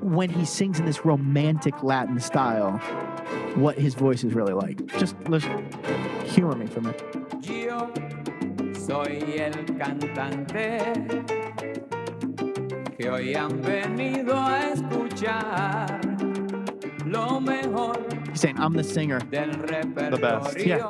when 0.00 0.30
he 0.30 0.44
sings 0.44 0.78
in 0.78 0.86
this 0.86 1.04
romantic 1.04 1.82
Latin 1.82 2.18
style 2.20 2.78
what 3.56 3.78
his 3.78 3.94
voice 3.94 4.24
is 4.24 4.34
really 4.34 4.52
like. 4.52 4.86
Just 4.98 5.16
listen, 5.28 5.68
humor 6.24 6.54
me 6.54 6.66
for 6.66 6.80
a 6.80 6.82
minute. 6.82 7.02
Yo 7.42 7.92
soy 8.86 9.18
el 9.38 9.76
cantante 9.76 10.78
que 12.96 13.10
hoy 13.10 13.34
han 13.34 13.60
venido 13.60 14.38
a 14.38 14.60
escuchar 14.68 16.00
lo 17.04 17.40
mejor 17.40 17.98
He's 18.30 18.40
saying, 18.40 18.56
"I'm 18.58 18.74
the 18.74 18.84
singer." 18.84 19.18
del 19.30 19.50
best. 20.20 20.58
Yeah. 20.58 20.88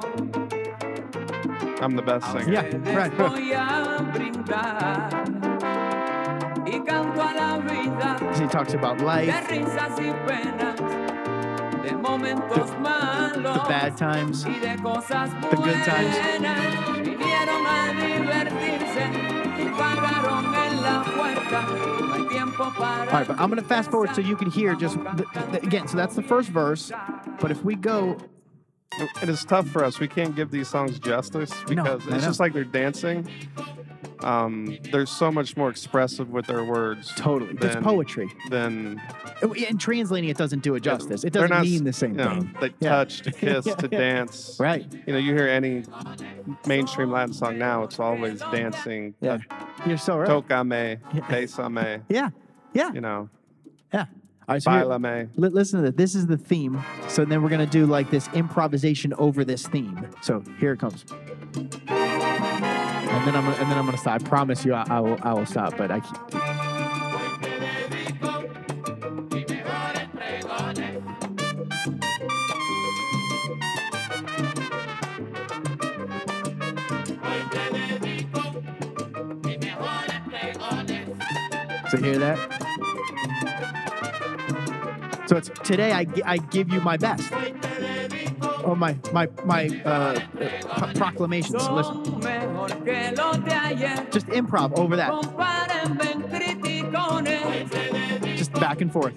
I'm 1.81 1.95
the 1.95 2.03
best 2.03 2.27
singer. 2.33 2.53
Yeah, 2.53 2.63
ustedes 2.65 2.95
right. 2.95 3.13
voy 3.17 3.53
a 3.53 4.03
brindar 4.13 5.09
y 6.67 6.81
canto 6.85 7.23
a 7.23 7.33
la 7.35 7.59
vida 7.59 8.17
he 8.39 8.47
talks 8.49 8.75
about 8.75 8.99
de 8.99 9.05
life, 9.05 9.33
risas 9.49 9.99
y 10.01 10.13
penas, 10.27 10.77
de 11.83 11.93
momentos 11.97 12.71
malos. 12.81 13.63
the 13.63 13.69
bad 13.69 13.97
times. 13.97 14.45
y 14.47 14.59
de 14.59 14.77
cosas 14.83 15.31
The 15.51 15.57
good 15.57 15.85
times. 15.85 16.96
All 22.69 23.13
right, 23.13 23.27
but 23.27 23.39
I'm 23.39 23.49
gonna 23.49 23.63
fast 23.63 23.91
forward 23.91 24.15
so 24.15 24.21
you 24.21 24.37
can 24.37 24.51
hear 24.51 24.75
just 24.75 24.97
the, 24.97 25.27
the, 25.53 25.61
again. 25.63 25.89
So 25.89 25.97
that's 25.97 26.15
the 26.17 26.23
first 26.23 26.49
verse. 26.49 26.91
But 27.41 27.51
if 27.51 27.65
we 27.65 27.75
go, 27.77 28.19
It 29.23 29.29
is 29.29 29.45
tough 29.45 29.69
for 29.69 29.85
us. 29.85 30.01
We 30.01 30.09
can't 30.09 30.35
give 30.35 30.51
these 30.51 30.69
songs 30.69 30.99
justice 30.99 31.53
because 31.69 32.07
I 32.09 32.17
it's 32.17 32.25
just 32.25 32.41
like 32.41 32.53
they're 32.55 32.65
dancing. 32.65 33.29
Um, 34.27 34.77
they're 34.91 35.07
so 35.07 35.31
much 35.31 35.57
more 35.57 35.71
expressive 35.71 36.31
with 36.31 36.47
their 36.47 36.65
words. 36.65 37.13
totally, 37.17 37.55
than- 37.55 37.83
poetry. 37.85 38.29
Than 38.51 39.01
And 39.43 39.79
translating 39.81 40.29
it 40.29 40.37
doesn't 40.37 40.63
do 40.65 40.75
it 40.75 40.81
justice. 40.81 41.23
It 41.23 41.33
doesn't 41.33 41.51
not 41.51 41.63
mean 41.63 41.85
the 41.85 41.93
same 41.93 42.11
you 42.11 42.17
know, 42.25 42.31
thing. 42.35 42.57
They 42.61 42.75
Yeah. 42.81 42.89
touch, 42.91 43.23
to 43.23 43.31
kiss, 43.43 43.67
Yeah, 43.67 43.75
to 43.77 43.89
yeah. 43.91 43.99
dance. 43.99 44.57
Right. 44.59 44.85
You 45.07 45.13
know, 45.13 45.19
you 45.21 45.33
hear 45.35 45.47
any 45.47 45.85
mainstream 46.67 47.13
Latin 47.13 47.33
song 47.35 47.57
now, 47.59 47.85
it's 47.85 48.01
always 48.01 48.41
dancing. 48.41 49.15
Yeah. 49.21 49.39
You're 49.87 49.97
so 49.99 50.19
right. 50.19 50.29
Tocame, 50.29 51.01
besame, 51.29 52.03
Yeah. 52.09 52.31
Yeah. 52.75 52.93
you 52.93 53.01
know, 53.01 53.29
Yeah. 53.95 54.07
All 54.49 54.55
right, 54.55 54.63
so 54.63 54.71
here- 54.71 55.29
listen 55.37 55.83
to 55.83 55.91
this. 55.91 55.97
This 55.97 56.15
is 56.15 56.27
the 56.27 56.37
theme. 56.37 56.81
So 57.09 57.25
then 57.25 57.43
we're 57.43 57.49
gonna 57.49 57.67
do 57.67 57.87
like 57.87 58.11
this 58.11 58.29
improvisation 58.35 59.13
over 59.15 59.45
this 59.45 59.67
theme. 59.69 60.07
So 60.21 60.43
here 60.59 60.73
it 60.73 60.81
comes. 60.81 61.05
And 63.17 63.27
then 63.27 63.35
I'm 63.35 63.49
and 63.49 63.71
then 63.71 63.79
I'm 63.79 63.87
gonna 63.87 63.97
stop. 63.97 64.21
I 64.21 64.25
promise 64.25 64.63
you, 64.65 64.75
I, 64.75 64.85
I 64.89 65.01
will 65.01 65.19
I 65.23 65.33
will 65.33 65.47
stop. 65.47 65.75
But 65.79 65.91
I 65.91 66.01
keep. 66.01 66.17
So 81.91 81.97
hear 81.99 82.19
that? 82.19 82.39
So 85.27 85.37
it's 85.37 85.49
today 85.65 85.93
I, 85.93 86.07
I 86.25 86.37
give 86.37 86.69
you 86.71 86.81
my 86.83 86.99
best. 86.99 87.33
Or 88.63 88.77
my 88.77 88.97
my 89.13 89.29
my 89.45 89.69
uh, 89.85 90.21
proclamations. 90.95 91.69
Listen, 91.69 92.21
Just 94.11 94.27
improv 94.29 94.79
over 94.79 94.97
that. 94.97 95.11
Just 98.37 98.53
back 98.55 98.81
and 98.81 98.93
forth. 98.93 99.15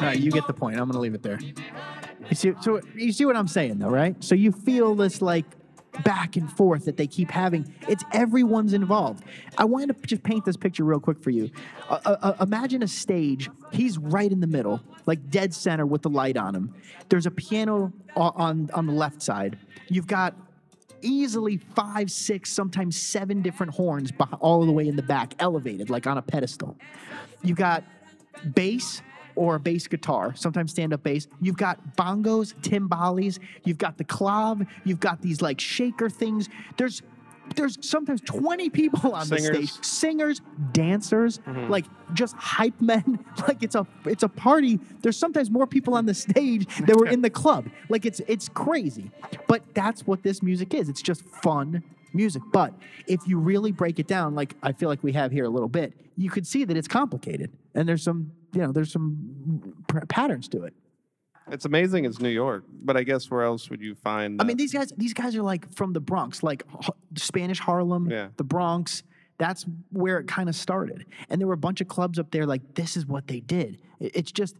All 0.00 0.08
right, 0.08 0.18
you 0.18 0.30
get 0.30 0.46
the 0.46 0.52
point. 0.54 0.78
I'm 0.78 0.86
gonna 0.88 1.00
leave 1.00 1.14
it 1.14 1.22
there. 1.22 1.38
You 2.32 2.36
see, 2.36 2.54
so 2.62 2.80
you 2.94 3.12
see 3.12 3.26
what 3.26 3.36
I'm 3.36 3.46
saying, 3.46 3.78
though, 3.78 3.90
right? 3.90 4.16
So 4.24 4.34
you 4.34 4.52
feel 4.52 4.94
this 4.94 5.20
like 5.20 5.44
back 6.02 6.36
and 6.36 6.50
forth 6.50 6.86
that 6.86 6.96
they 6.96 7.06
keep 7.06 7.30
having. 7.30 7.74
It's 7.86 8.02
everyone's 8.10 8.72
involved. 8.72 9.22
I 9.58 9.66
wanted 9.66 10.00
to 10.00 10.06
just 10.06 10.22
paint 10.22 10.46
this 10.46 10.56
picture 10.56 10.82
real 10.82 10.98
quick 10.98 11.22
for 11.22 11.28
you. 11.28 11.50
Uh, 11.90 11.98
uh, 12.06 12.16
uh, 12.22 12.36
imagine 12.40 12.82
a 12.82 12.88
stage. 12.88 13.50
He's 13.70 13.98
right 13.98 14.32
in 14.32 14.40
the 14.40 14.46
middle, 14.46 14.80
like 15.04 15.28
dead 15.28 15.52
center 15.52 15.84
with 15.84 16.00
the 16.00 16.08
light 16.08 16.38
on 16.38 16.54
him. 16.54 16.74
There's 17.10 17.26
a 17.26 17.30
piano 17.30 17.92
on 18.16 18.70
on 18.72 18.86
the 18.86 18.94
left 18.94 19.20
side. 19.20 19.58
You've 19.88 20.06
got 20.06 20.34
easily 21.02 21.58
five, 21.58 22.10
six, 22.10 22.50
sometimes 22.50 22.98
seven 22.98 23.42
different 23.42 23.74
horns 23.74 24.10
all 24.40 24.64
the 24.64 24.72
way 24.72 24.88
in 24.88 24.96
the 24.96 25.02
back, 25.02 25.34
elevated 25.38 25.90
like 25.90 26.06
on 26.06 26.16
a 26.16 26.22
pedestal. 26.22 26.78
You've 27.42 27.58
got 27.58 27.84
bass 28.54 29.02
or 29.34 29.56
a 29.56 29.60
bass 29.60 29.86
guitar, 29.86 30.34
sometimes 30.34 30.70
stand 30.70 30.92
up 30.92 31.02
bass. 31.02 31.26
You've 31.40 31.56
got 31.56 31.96
bongos, 31.96 32.54
timbales, 32.62 33.38
you've 33.64 33.78
got 33.78 33.98
the 33.98 34.04
clav, 34.04 34.66
you've 34.84 35.00
got 35.00 35.22
these 35.22 35.40
like 35.42 35.60
shaker 35.60 36.08
things. 36.08 36.48
There's 36.76 37.02
there's 37.56 37.76
sometimes 37.86 38.20
20 38.22 38.70
people 38.70 39.12
on 39.14 39.28
the 39.28 39.38
stage. 39.38 39.70
Singers, 39.84 40.40
dancers, 40.72 41.38
mm-hmm. 41.38 41.70
like 41.70 41.84
just 42.14 42.34
hype 42.36 42.80
men. 42.80 43.24
Like 43.48 43.62
it's 43.64 43.74
a 43.74 43.86
it's 44.04 44.22
a 44.22 44.28
party. 44.28 44.78
There's 45.00 45.16
sometimes 45.16 45.50
more 45.50 45.66
people 45.66 45.94
on 45.94 46.06
the 46.06 46.14
stage 46.14 46.66
than 46.86 46.96
were 46.96 47.08
in 47.08 47.22
the 47.22 47.30
club. 47.30 47.68
Like 47.88 48.06
it's 48.06 48.20
it's 48.28 48.48
crazy. 48.48 49.10
But 49.48 49.62
that's 49.74 50.06
what 50.06 50.22
this 50.22 50.42
music 50.42 50.74
is. 50.74 50.88
It's 50.88 51.02
just 51.02 51.24
fun 51.24 51.82
music. 52.14 52.42
But 52.52 52.72
if 53.06 53.26
you 53.26 53.38
really 53.38 53.72
break 53.72 53.98
it 53.98 54.06
down, 54.06 54.34
like 54.34 54.54
I 54.62 54.72
feel 54.72 54.88
like 54.88 55.02
we 55.02 55.12
have 55.12 55.32
here 55.32 55.44
a 55.44 55.48
little 55.48 55.68
bit, 55.68 55.92
you 56.16 56.30
could 56.30 56.46
see 56.46 56.64
that 56.64 56.76
it's 56.76 56.88
complicated. 56.88 57.50
And 57.74 57.88
there's 57.88 58.02
some, 58.02 58.32
you 58.52 58.60
know, 58.60 58.72
there's 58.72 58.92
some 58.92 59.74
p- 59.88 59.98
patterns 60.08 60.48
to 60.48 60.64
it. 60.64 60.74
It's 61.50 61.64
amazing 61.64 62.04
it's 62.04 62.20
New 62.20 62.28
York, 62.28 62.64
but 62.84 62.96
I 62.96 63.02
guess 63.02 63.30
where 63.30 63.42
else 63.42 63.68
would 63.68 63.80
you 63.80 63.94
find 63.96 64.40
I 64.40 64.44
mean, 64.44 64.56
these 64.56 64.72
guys, 64.72 64.92
these 64.96 65.12
guys 65.12 65.34
are 65.36 65.42
like 65.42 65.72
from 65.74 65.92
the 65.92 66.00
Bronx, 66.00 66.42
like 66.42 66.64
H- 66.80 66.90
Spanish 67.16 67.58
Harlem, 67.58 68.08
Yeah. 68.10 68.28
the 68.36 68.44
Bronx. 68.44 69.02
That's 69.38 69.66
where 69.90 70.18
it 70.18 70.28
kind 70.28 70.48
of 70.48 70.54
started. 70.54 71.04
And 71.28 71.40
there 71.40 71.48
were 71.48 71.54
a 71.54 71.58
bunch 71.68 71.80
of 71.80 71.88
clubs 71.88 72.18
up 72.18 72.30
there. 72.30 72.46
Like 72.46 72.74
this 72.74 72.96
is 72.96 73.06
what 73.06 73.26
they 73.26 73.40
did. 73.40 73.80
It- 73.98 74.12
It's 74.14 74.30
just 74.32 74.56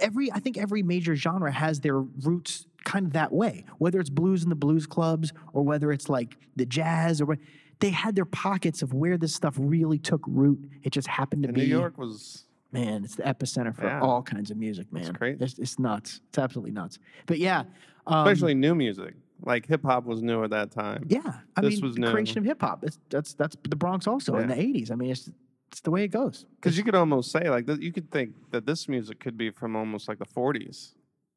every 0.00 0.30
I 0.30 0.38
think 0.38 0.56
every 0.56 0.82
major 0.82 1.16
genre 1.16 1.50
has 1.50 1.80
their 1.80 1.98
roots 2.00 2.66
kind 2.84 3.06
of 3.06 3.12
that 3.14 3.32
way. 3.32 3.64
Whether 3.78 3.98
it's 3.98 4.10
blues 4.10 4.44
in 4.44 4.50
the 4.50 4.54
blues 4.54 4.86
clubs 4.86 5.32
or 5.52 5.62
whether 5.64 5.90
it's 5.90 6.08
like 6.08 6.36
the 6.54 6.66
jazz 6.66 7.20
or 7.20 7.26
what 7.26 7.38
they 7.80 7.90
had 7.90 8.14
their 8.14 8.24
pockets 8.24 8.82
of 8.82 8.94
where 8.94 9.18
this 9.18 9.34
stuff 9.34 9.56
really 9.58 9.98
took 9.98 10.22
root. 10.28 10.70
It 10.84 10.90
just 10.92 11.08
happened 11.08 11.42
to 11.42 11.48
And 11.48 11.56
be 11.56 11.62
New 11.62 11.66
York 11.66 11.98
was 11.98 12.44
man, 12.72 13.04
it's 13.04 13.16
the 13.16 13.22
epicenter 13.22 13.74
for 13.74 13.84
Yeah. 13.84 14.00
all 14.00 14.22
kinds 14.22 14.50
of 14.50 14.56
music, 14.56 14.92
man. 14.92 15.12
great. 15.12 15.40
It's, 15.40 15.58
it's 15.58 15.78
nuts. 15.78 16.20
It's 16.28 16.38
absolutely 16.38 16.72
nuts. 16.72 16.98
But 17.26 17.38
yeah, 17.38 17.64
um, 18.06 18.26
especially 18.26 18.54
new 18.54 18.74
music. 18.74 19.14
Like 19.44 19.66
hip 19.66 19.82
hop 19.84 20.04
was 20.04 20.22
new 20.22 20.44
at 20.44 20.50
that 20.50 20.70
time. 20.70 21.04
yeah. 21.08 21.20
I 21.56 21.60
this 21.62 21.74
mean, 21.74 21.82
was 21.86 21.96
the 21.96 22.10
creation 22.10 22.38
of 22.38 22.44
hip 22.44 22.60
hop. 22.60 22.84
That's 23.10 23.34
that's 23.34 23.56
the 23.68 23.76
Bronx 23.76 24.06
also 24.06 24.36
in 24.36 24.48
the 24.48 24.54
'80s. 24.54 24.90
I 24.92 24.94
mean, 24.94 25.10
it's 25.10 25.28
it's 25.72 25.80
the 25.80 25.90
way 25.90 26.04
it 26.04 26.08
goes. 26.08 26.46
Because 26.56 26.78
you 26.78 26.84
could 26.84 26.94
almost 26.94 27.32
say 27.32 27.50
like 27.50 27.68
you 27.80 27.92
could 27.92 28.10
think 28.10 28.34
that 28.52 28.66
this 28.66 28.88
music 28.88 29.18
could 29.20 29.36
be 29.36 29.50
from 29.50 29.74
almost 29.74 30.06
like 30.06 30.18
the 30.18 30.26
40s 30.26 30.92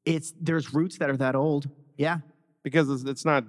It's 0.06 0.34
there's 0.40 0.74
roots 0.74 0.98
that 1.00 1.10
are 1.10 1.18
that 1.18 1.36
old. 1.36 1.68
Yeah, 1.98 2.20
because 2.64 2.90
it's, 2.90 3.04
it's 3.10 3.26
not 3.26 3.44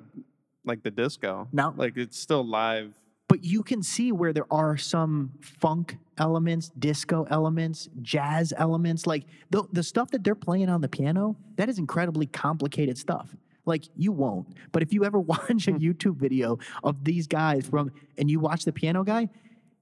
like 0.64 0.82
the 0.82 0.90
disco. 0.90 1.48
No. 1.52 1.74
like 1.76 1.96
it's 1.98 2.18
still 2.18 2.44
live. 2.46 2.94
But 3.28 3.44
you 3.44 3.62
can 3.62 3.82
see 3.82 4.12
where 4.12 4.32
there 4.32 4.46
are 4.52 4.76
some 4.76 5.32
funk 5.40 5.98
elements, 6.18 6.70
disco 6.78 7.26
elements, 7.30 7.88
jazz 8.02 8.52
elements. 8.56 9.06
Like 9.06 9.24
the 9.50 9.64
the 9.72 9.82
stuff 9.82 10.10
that 10.12 10.22
they're 10.24 10.34
playing 10.34 10.68
on 10.68 10.80
the 10.80 10.88
piano, 10.88 11.36
that 11.56 11.68
is 11.68 11.78
incredibly 11.78 12.26
complicated 12.26 12.98
stuff. 12.98 13.34
Like 13.64 13.84
you 13.96 14.12
won't, 14.12 14.46
but 14.70 14.82
if 14.82 14.92
you 14.92 15.04
ever 15.04 15.18
watch 15.32 15.66
a 15.68 15.72
hmm. 15.72 15.78
YouTube 15.78 16.16
video 16.16 16.58
of 16.84 17.04
these 17.04 17.26
guys 17.26 17.66
from 17.66 17.90
and 18.16 18.30
you 18.30 18.38
watch 18.38 18.64
the 18.64 18.72
piano 18.72 19.02
guy, 19.02 19.28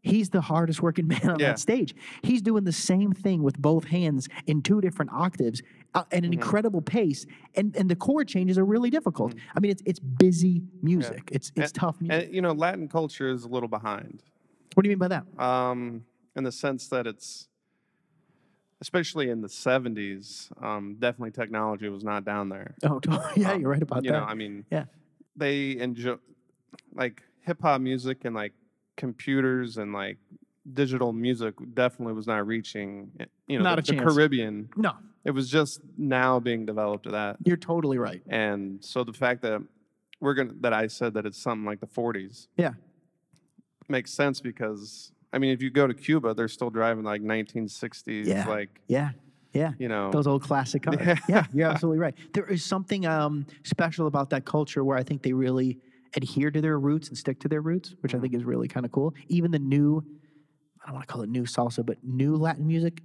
he's 0.00 0.30
the 0.30 0.40
hardest 0.40 0.80
working 0.80 1.06
man 1.14 1.28
on 1.28 1.38
Yeah. 1.38 1.48
that 1.48 1.58
stage. 1.58 1.94
He's 2.22 2.40
doing 2.40 2.64
the 2.64 2.72
same 2.72 3.12
thing 3.12 3.42
with 3.42 3.58
both 3.58 3.84
hands 3.84 4.28
in 4.46 4.62
two 4.62 4.80
different 4.80 5.12
octaves 5.12 5.62
at 5.94 6.06
an 6.12 6.24
incredible 6.32 6.82
pace, 6.82 7.26
and 7.54 7.74
and 7.76 7.88
the 7.88 7.96
chord 7.96 8.28
changes 8.28 8.58
are 8.58 8.64
really 8.64 8.90
difficult. 8.90 9.34
I 9.54 9.60
mean, 9.60 9.70
it's 9.70 9.82
it's 9.86 10.00
busy 10.00 10.62
music. 10.82 11.28
It's 11.32 11.52
it's 11.56 11.72
tough 11.72 12.00
music. 12.00 12.26
And 12.26 12.34
you 12.34 12.42
know, 12.42 12.52
Latin 12.52 12.88
culture 12.88 13.28
is 13.28 13.44
a 13.44 13.48
little 13.48 13.68
behind. 13.68 14.22
what 14.74 14.82
do 14.82 14.88
you 14.88 14.96
mean 14.96 14.98
by 14.98 15.08
that? 15.08 15.24
um, 15.42 16.04
in 16.36 16.42
the 16.42 16.50
sense 16.52 16.88
that 16.88 17.06
it's, 17.06 17.46
especially 18.80 19.30
in 19.30 19.40
the 19.40 19.46
70s, 19.48 20.50
um, 20.60 20.96
definitely 20.98 21.30
technology 21.30 21.88
was 21.88 22.02
not 22.02 22.24
down 22.24 22.48
there. 22.48 22.74
Oh, 22.82 23.00
yeah, 23.36 23.54
you're 23.54 23.70
right 23.70 23.80
about 23.80 24.02
you 24.04 24.10
that. 24.10 24.18
know, 24.18 24.24
I 24.24 24.34
mean, 24.34 24.64
yeah, 24.70 24.86
they 25.36 25.78
enjoy 25.78 26.16
like 26.94 27.22
hip 27.42 27.62
hop 27.62 27.80
music 27.80 28.24
and 28.24 28.34
like 28.34 28.52
computers 28.96 29.76
and 29.76 29.92
like 29.92 30.18
digital 30.72 31.12
music 31.12 31.54
definitely 31.74 32.14
was 32.14 32.26
not 32.26 32.46
reaching, 32.46 33.10
eh, 33.20 33.24
you 33.46 33.58
know, 33.58 33.64
Not 33.64 33.84
the, 33.84 33.92
a 33.92 33.96
the. 33.96 34.02
Caribbean. 34.02 34.68
no, 34.76 34.92
It 35.24 35.32
was 35.32 35.50
just 35.50 35.80
now 35.98 36.40
being 36.40 36.64
developed 36.64 37.04
to 37.04 37.10
that. 37.10 37.36
you're 37.44 37.56
totally 37.56 37.98
right. 37.98 38.22
And 38.28 38.82
so 38.84 39.04
the 39.04 39.12
fact 39.12 39.42
that 39.42 39.62
we're 40.20 40.34
gonna 40.34 40.54
that 40.60 40.72
I 40.72 40.86
said 40.86 41.14
that 41.14 41.26
it's 41.26 41.38
something 41.38 41.66
like 41.66 41.80
the 41.80 41.86
40s 41.86 42.48
Yeah, 42.56 42.72
makes 43.88 44.10
sense 44.12 44.40
because 44.40 45.12
I 45.32 45.38
mean, 45.38 45.50
if 45.52 45.60
you 45.60 45.68
go 45.70 45.86
to 45.86 45.94
Cuba, 45.94 46.32
they're 46.32 46.48
still 46.48 46.70
driving 46.70 47.02
like 47.04 47.20
1960s, 47.20 48.26
Yeah. 48.26 48.46
like 48.48 48.80
yeah, 48.86 49.10
yeah. 49.52 49.72
you 49.78 49.88
know, 49.88 50.10
Those 50.12 50.26
old 50.28 50.42
classic 50.42 50.84
cars. 50.84 50.98
Yeah. 51.04 51.16
Yeah, 51.28 51.46
you're 51.52 51.68
absolutely 51.68 51.98
right. 51.98 52.14
There 52.32 52.46
is 52.46 52.64
something 52.64 53.04
um, 53.04 53.44
special 53.64 54.06
about 54.06 54.30
that 54.30 54.44
culture 54.44 54.84
where 54.84 54.96
I 54.96 55.02
think 55.02 55.22
they 55.22 55.32
really 55.32 55.78
adhere 56.16 56.52
to 56.52 56.60
their 56.60 56.78
roots 56.78 57.08
and 57.08 57.18
stick 57.18 57.40
to 57.40 57.48
their 57.48 57.60
roots, 57.60 57.96
which 58.00 58.14
I 58.14 58.20
think 58.20 58.32
is 58.34 58.44
really 58.44 58.68
kind 58.68 58.86
of 58.86 58.92
cool. 58.92 59.12
Even 59.28 59.50
the 59.50 59.58
new, 59.58 60.04
I 60.84 60.88
don't 60.88 60.96
want 60.96 61.08
to 61.08 61.12
call 61.12 61.22
it 61.22 61.30
new 61.30 61.44
salsa, 61.44 61.84
but 61.84 61.96
new 62.04 62.36
Latin 62.36 62.66
music, 62.66 63.02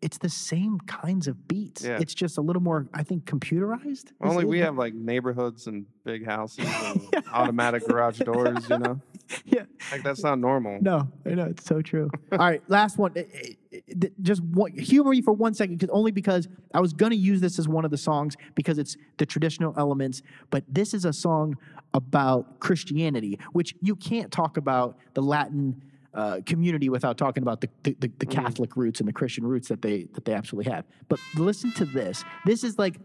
it's 0.00 0.18
the 0.18 0.28
same 0.28 0.78
kinds 0.80 1.26
of 1.26 1.48
beats. 1.48 1.84
Yeah. 1.84 1.98
It's 2.00 2.14
just 2.14 2.38
a 2.38 2.40
little 2.40 2.62
more, 2.62 2.86
I 2.94 3.02
think, 3.02 3.24
computerized. 3.24 4.12
Only 4.20 4.44
we 4.44 4.60
have 4.60 4.76
like 4.76 4.94
neighborhoods 4.94 5.66
and 5.66 5.86
big 6.04 6.24
houses 6.24 6.66
and 6.84 7.24
automatic 7.32 7.86
garage 7.86 8.18
doors, 8.20 8.68
you 8.68 8.78
know? 8.78 9.00
Yeah. 9.44 9.64
Like 9.90 10.04
that's 10.04 10.22
not 10.22 10.38
normal. 10.38 10.78
No, 10.80 11.08
I 11.24 11.30
know 11.30 11.46
it's 11.46 11.64
so 11.64 11.82
true. 11.82 12.08
All 12.30 12.38
right, 12.38 12.62
last 12.68 12.96
one. 12.96 13.10
Eh, 13.16 13.24
eh, 13.72 13.78
eh, 13.88 14.08
Just 14.22 14.40
one, 14.40 14.70
humor 14.78 15.10
me 15.10 15.20
for 15.20 15.32
one 15.32 15.52
second, 15.52 15.78
because 15.78 15.92
only 15.92 16.12
because 16.12 16.46
I 16.72 16.78
was 16.78 16.92
gonna 16.92 17.16
use 17.16 17.40
this 17.40 17.58
as 17.58 17.66
one 17.66 17.84
of 17.84 17.90
the 17.90 17.96
songs 17.98 18.36
because 18.54 18.78
it's 18.78 18.96
the 19.18 19.26
traditional 19.26 19.74
elements, 19.76 20.22
but 20.50 20.62
this 20.68 20.94
is 20.94 21.04
a 21.04 21.12
song 21.12 21.56
about 21.92 22.60
Christianity, 22.60 23.40
which 23.52 23.74
you 23.82 23.96
can't 23.96 24.30
talk 24.30 24.56
about 24.56 24.96
the 25.14 25.22
Latin 25.22 25.82
uh, 26.16 26.40
community 26.46 26.88
without 26.88 27.18
talking 27.18 27.42
about 27.42 27.60
the, 27.60 27.68
the, 27.82 27.96
the, 28.00 28.10
the 28.18 28.26
Catholic 28.26 28.76
roots 28.76 29.00
and 29.00 29.08
the 29.08 29.12
Christian 29.12 29.44
roots 29.46 29.68
that 29.68 29.82
they 29.82 30.04
that 30.14 30.24
they 30.24 30.32
absolutely 30.32 30.72
have. 30.72 30.84
But 31.08 31.20
listen 31.36 31.72
to 31.74 31.84
this. 31.84 32.24
This 32.44 32.64
is 32.64 32.78
like 32.78 32.96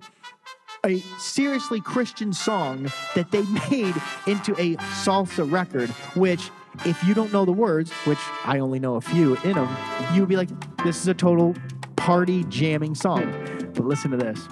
a 0.85 0.99
seriously 1.19 1.81
Christian 1.81 2.33
song 2.33 2.91
that 3.15 3.29
they 3.31 3.41
made 3.69 3.95
into 4.25 4.53
a 4.59 4.75
salsa 5.03 5.49
record, 5.51 5.89
which, 6.15 6.49
if 6.85 7.03
you 7.03 7.13
don't 7.13 7.31
know 7.31 7.45
the 7.45 7.51
words, 7.51 7.91
which 8.05 8.19
I 8.45 8.59
only 8.59 8.79
know 8.79 8.95
a 8.95 9.01
few 9.01 9.35
in 9.43 9.53
them, 9.53 9.67
you 10.13 10.21
would 10.21 10.29
be 10.29 10.37
like, 10.37 10.49
this 10.83 10.97
is 11.01 11.07
a 11.07 11.13
total 11.13 11.53
party 11.97 12.45
jamming 12.45 12.95
song. 12.95 13.29
But 13.73 13.85
listen 13.85 14.09
to 14.11 14.17
this. 14.17 14.47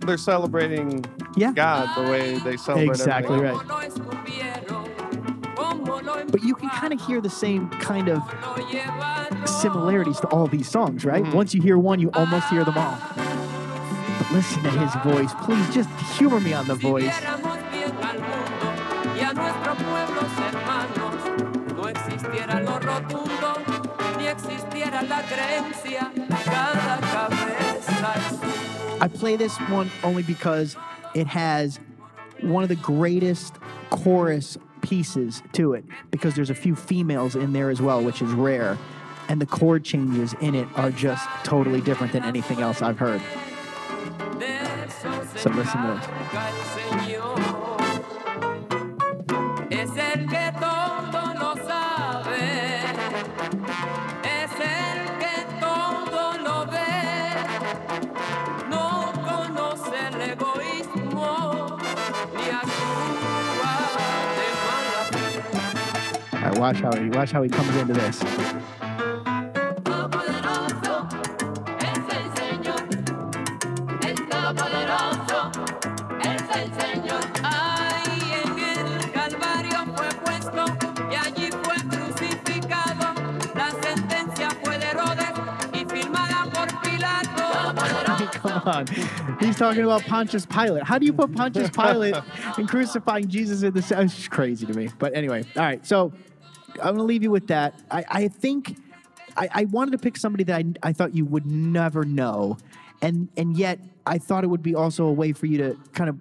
They're 0.00 0.18
celebrating 0.18 1.04
Yeah. 1.36 1.52
God 1.52 1.96
the 1.96 2.10
way 2.10 2.38
they 2.38 2.56
celebrate 2.56 2.88
Exactly 2.88 3.36
everything 3.36 3.68
right. 3.68 4.21
But 6.30 6.42
you 6.42 6.54
can 6.54 6.68
kind 6.70 6.92
of 6.92 7.00
hear 7.00 7.20
the 7.20 7.30
same 7.30 7.68
kind 7.70 8.08
of 8.08 8.22
similarities 9.48 10.20
to 10.20 10.26
all 10.28 10.46
these 10.46 10.68
songs, 10.68 11.04
right? 11.04 11.22
Mm-hmm. 11.22 11.36
Once 11.36 11.54
you 11.54 11.62
hear 11.62 11.78
one, 11.78 12.00
you 12.00 12.10
almost 12.14 12.48
hear 12.48 12.64
them 12.64 12.76
all. 12.76 12.98
But 14.18 14.32
listen 14.32 14.62
to 14.62 14.70
his 14.70 14.94
voice. 15.02 15.32
Please 15.42 15.74
just 15.74 15.88
humor 16.16 16.40
me 16.40 16.52
on 16.52 16.66
the 16.66 16.74
voice. 16.74 17.04
viéramos 17.04 17.58
bien 17.70 17.92
al 18.02 18.18
mundo 18.18 18.72
y 19.16 19.20
a 19.20 19.32
nuestros 19.32 19.76
pueblos 19.76 20.30
hermanos, 20.38 21.76
no 21.76 21.88
existiera 21.88 22.60
lo 22.60 22.78
rotundo, 22.78 23.54
ni 24.18 24.26
existiera 24.26 25.02
la 25.02 25.22
creencia, 25.22 26.10
cada 26.44 26.98
cabeza 27.00 28.14
es 28.18 28.32
un 28.42 29.02
I 29.02 29.08
play 29.08 29.36
this 29.36 29.56
one 29.68 29.90
only 30.04 30.22
because 30.22 30.76
it 31.14 31.26
has 31.26 31.80
one 32.40 32.62
of 32.62 32.68
the 32.68 32.76
greatest 32.76 33.54
chorus 33.90 34.56
pieces 34.82 35.42
to 35.52 35.72
it 35.72 35.84
because 36.10 36.34
there's 36.34 36.50
a 36.50 36.54
few 36.54 36.74
females 36.74 37.34
in 37.34 37.52
there 37.52 37.70
as 37.70 37.80
well, 37.80 38.02
which 38.02 38.20
is 38.20 38.30
rare. 38.32 38.76
And 39.28 39.40
the 39.40 39.46
chord 39.46 39.84
changes 39.84 40.34
in 40.40 40.54
it 40.54 40.68
are 40.76 40.90
just 40.90 41.26
totally 41.44 41.80
different 41.80 42.12
than 42.12 42.24
anything 42.24 42.60
else 42.60 42.82
I've 42.82 42.98
heard. 42.98 43.22
So 45.36 45.50
listen 45.50 45.82
to 45.82 46.08
this. 47.06 47.31
Watch 66.62 66.78
how 66.78 66.92
he 66.96 67.08
watch 67.08 67.32
how 67.32 67.42
he 67.42 67.48
comes 67.48 67.76
into 67.76 67.92
this. 67.92 68.20
Todopoderoso 69.82 71.08
es 71.80 71.98
el 72.18 72.26
Señor. 72.38 72.82
El 74.06 74.14
Todopoderoso 74.28 75.50
es 76.22 76.42
el 76.54 76.68
Señor. 76.80 77.22
Ahí 77.42 78.30
en 78.44 78.50
el 78.68 79.10
Calvario 79.10 79.78
fue 79.96 80.10
puesto 80.24 80.64
y 81.10 81.14
allí 81.16 81.50
fue 81.64 81.74
crucificado. 81.90 83.06
La 83.56 83.70
sentencia 83.82 84.48
fue 84.62 84.78
de 84.78 84.86
Herodes 84.86 85.32
y 85.72 85.84
firmada 85.84 86.44
por 86.54 86.68
Pilato. 86.80 87.42
Come 88.40 88.62
on. 88.66 88.86
He's 89.40 89.56
talking 89.56 89.82
about 89.82 90.02
Pontius 90.02 90.46
Pilate. 90.46 90.84
How 90.84 90.98
do 90.98 91.06
you 91.06 91.12
put 91.12 91.34
Pontius 91.34 91.70
Pilate 91.70 92.14
and 92.56 92.68
crucifying 92.68 93.26
Jesus 93.26 93.64
in 93.64 93.72
the? 93.72 93.80
It's 93.80 94.14
just 94.14 94.30
crazy 94.30 94.64
to 94.64 94.74
me. 94.74 94.90
But 95.00 95.16
anyway, 95.16 95.44
all 95.56 95.62
right. 95.62 95.84
So 95.84 96.12
I'm 96.74 96.94
going 96.94 96.96
to 96.96 97.02
leave 97.02 97.22
you 97.22 97.30
with 97.30 97.48
that. 97.48 97.74
I, 97.90 98.04
I 98.08 98.28
think 98.28 98.76
I, 99.36 99.48
I 99.52 99.64
wanted 99.66 99.92
to 99.92 99.98
pick 99.98 100.16
somebody 100.16 100.44
that 100.44 100.56
I, 100.56 100.88
I 100.88 100.92
thought 100.92 101.14
you 101.14 101.24
would 101.24 101.46
never 101.46 102.04
know. 102.04 102.58
And, 103.00 103.28
and 103.36 103.56
yet 103.56 103.78
I 104.06 104.18
thought 104.18 104.44
it 104.44 104.48
would 104.48 104.62
be 104.62 104.74
also 104.74 105.06
a 105.06 105.12
way 105.12 105.32
for 105.32 105.46
you 105.46 105.58
to 105.58 105.76
kind 105.92 106.10
of 106.10 106.20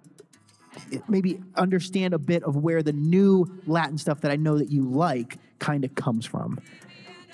maybe 1.08 1.42
understand 1.56 2.14
a 2.14 2.20
bit 2.20 2.44
of 2.44 2.56
where 2.56 2.82
the 2.82 2.94
new 2.94 3.46
Latin 3.68 3.98
stuff 3.98 4.22
that 4.22 4.32
I 4.32 4.36
know 4.36 4.58
that 4.58 4.70
you 4.70 4.84
like 4.84 5.38
kind 5.60 5.84
of 5.84 5.94
comes 5.96 6.26
from. 6.26 6.60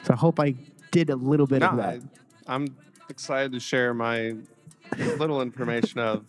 So 0.04 0.14
I 0.14 0.18
hope 0.18 0.40
I 0.40 0.56
did 0.92 1.10
a 1.10 1.16
little 1.16 1.48
bit 1.48 1.60
No, 1.60 1.70
of 1.70 1.78
that. 1.78 2.02
I, 2.48 2.56
I'm 2.56 2.76
excited 3.10 3.52
to 3.54 3.60
share 3.60 3.94
my 3.94 4.36
little 5.18 5.42
information 5.42 6.00
of, 6.00 6.26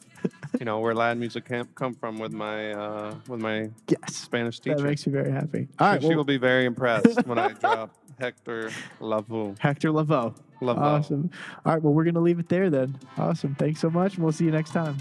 you 0.59 0.65
know, 0.65 0.81
where 0.81 0.95
Latin 0.95 1.19
music 1.21 1.45
can 1.47 1.67
come 1.75 1.95
from 1.95 2.19
with 2.19 2.33
my 2.33 2.73
uh, 2.73 3.15
with 3.29 3.41
my 3.41 3.71
yes. 3.89 4.17
Spanish 4.17 4.61
That 4.61 4.77
teacher. 4.77 4.87
makes 4.87 5.07
me 5.07 5.13
very 5.13 5.31
happy. 5.31 5.69
All 5.79 5.89
right. 5.93 6.01
she 6.01 6.09
well- 6.09 6.19
will 6.19 6.25
be 6.25 6.39
very 6.39 6.65
impressed 6.65 7.27
when 7.27 7.39
I 7.39 7.53
drop 7.53 7.95
Hector 8.19 8.71
Lavoux. 9.01 9.57
Hector 9.61 9.91
Lavoe. 9.91 10.35
Love. 10.61 10.79
Awesome. 10.79 11.31
All 11.65 11.73
right. 11.75 11.81
Well, 11.83 11.93
we're 11.95 12.03
going 12.03 12.15
to 12.15 12.21
leave 12.21 12.41
it 12.41 12.49
there 12.49 12.69
then. 12.69 12.99
Awesome. 13.17 13.55
Thanks 13.55 13.79
so 13.81 13.91
much. 13.91 14.15
And 14.17 14.25
we'll 14.25 14.33
see 14.33 14.45
you 14.45 14.51
next 14.51 14.73
time. 14.73 14.97